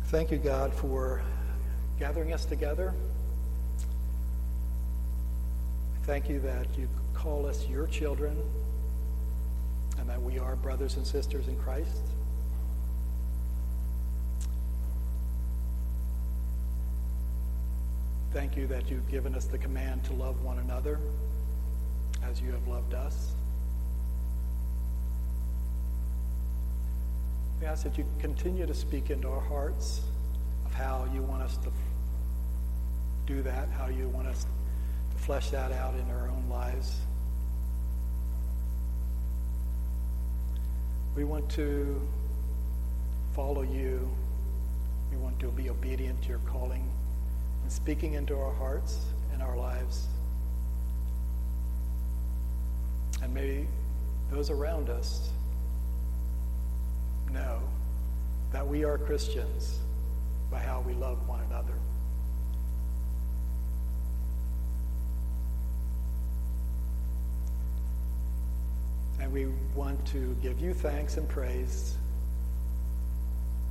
Thank 0.05 0.29
you, 0.29 0.37
God, 0.37 0.73
for 0.73 1.21
gathering 1.97 2.33
us 2.33 2.45
together. 2.45 2.93
Thank 6.03 6.29
you 6.29 6.39
that 6.41 6.67
you 6.77 6.89
call 7.13 7.45
us 7.45 7.65
your 7.67 7.87
children 7.87 8.37
and 9.99 10.09
that 10.09 10.21
we 10.21 10.39
are 10.39 10.55
brothers 10.55 10.97
and 10.97 11.05
sisters 11.05 11.47
in 11.47 11.57
Christ. 11.57 12.01
Thank 18.33 18.55
you 18.55 18.65
that 18.67 18.89
you've 18.89 19.09
given 19.09 19.35
us 19.35 19.45
the 19.45 19.57
command 19.57 20.05
to 20.05 20.13
love 20.13 20.41
one 20.41 20.59
another 20.59 20.99
as 22.23 22.39
you 22.39 22.51
have 22.51 22.65
loved 22.67 22.93
us. 22.93 23.33
We 27.59 27.67
ask 27.67 27.83
that 27.83 27.97
you 27.97 28.05
continue 28.19 28.65
to 28.65 28.73
speak 28.73 29.09
into 29.09 29.27
our 29.27 29.41
hearts 29.41 30.01
of 30.65 30.73
how 30.73 31.07
you 31.13 31.21
want 31.21 31.43
us 31.43 31.57
to 31.57 31.71
do 33.25 33.41
that, 33.43 33.69
how 33.69 33.87
you 33.87 34.07
want 34.07 34.27
us 34.27 34.45
to 35.13 35.23
flesh 35.23 35.49
that 35.49 35.71
out 35.73 35.93
in 35.93 36.09
our 36.09 36.29
own 36.29 36.47
lives. 36.49 37.01
We 41.15 41.25
want 41.25 41.49
to 41.51 42.01
follow 43.35 43.63
you. 43.63 44.09
We 45.11 45.17
want 45.17 45.39
to 45.41 45.47
be 45.47 45.69
obedient 45.69 46.21
to 46.23 46.29
your 46.29 46.39
calling 46.39 46.89
and 47.63 47.71
speaking 47.71 48.13
into 48.13 48.37
our 48.37 48.53
hearts 48.53 48.97
and 49.33 49.41
our 49.41 49.57
lives. 49.57 50.07
And 53.21 53.33
may 53.33 53.65
those 54.31 54.49
around 54.49 54.89
us 54.89 55.29
know 57.31 57.59
that 58.53 58.65
we 58.65 58.85
are 58.85 58.97
Christians 58.97 59.79
by 60.49 60.59
how 60.59 60.81
we 60.81 60.93
love 60.93 61.27
one 61.27 61.41
another. 61.49 61.73
And 69.19 69.31
we 69.51 69.79
want 69.79 70.05
to 70.07 70.35
give 70.41 70.59
you 70.59 70.73
thanks 70.73 71.17
and 71.17 71.27
praise 71.27 71.97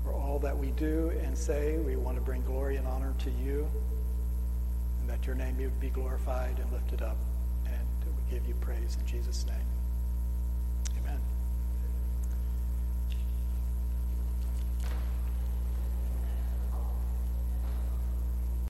for 0.05 0.13
all 0.13 0.39
that 0.41 0.57
we 0.57 0.69
do 0.73 1.13
and 1.23 1.37
say. 1.37 1.79
We 1.79 1.97
want 1.97 2.17
to 2.17 2.23
bring 2.23 2.43
glory 2.43 2.77
and 2.77 2.87
honor 2.87 3.15
to 3.21 3.31
you, 3.31 3.69
and 5.01 5.11
that 5.11 5.27
your 5.27 5.37
name 5.37 5.59
would 5.59 5.81
be 5.81 5.91
glorified 5.91 6.59
and 6.59 6.73
lifted 6.73 7.03
up. 7.03 7.17
And 7.67 7.87
we 8.05 8.35
give 8.35 8.47
you 8.47 8.55
praise 8.55 8.97
in 9.01 9.07
Jesus' 9.07 9.47
name. 9.47 9.80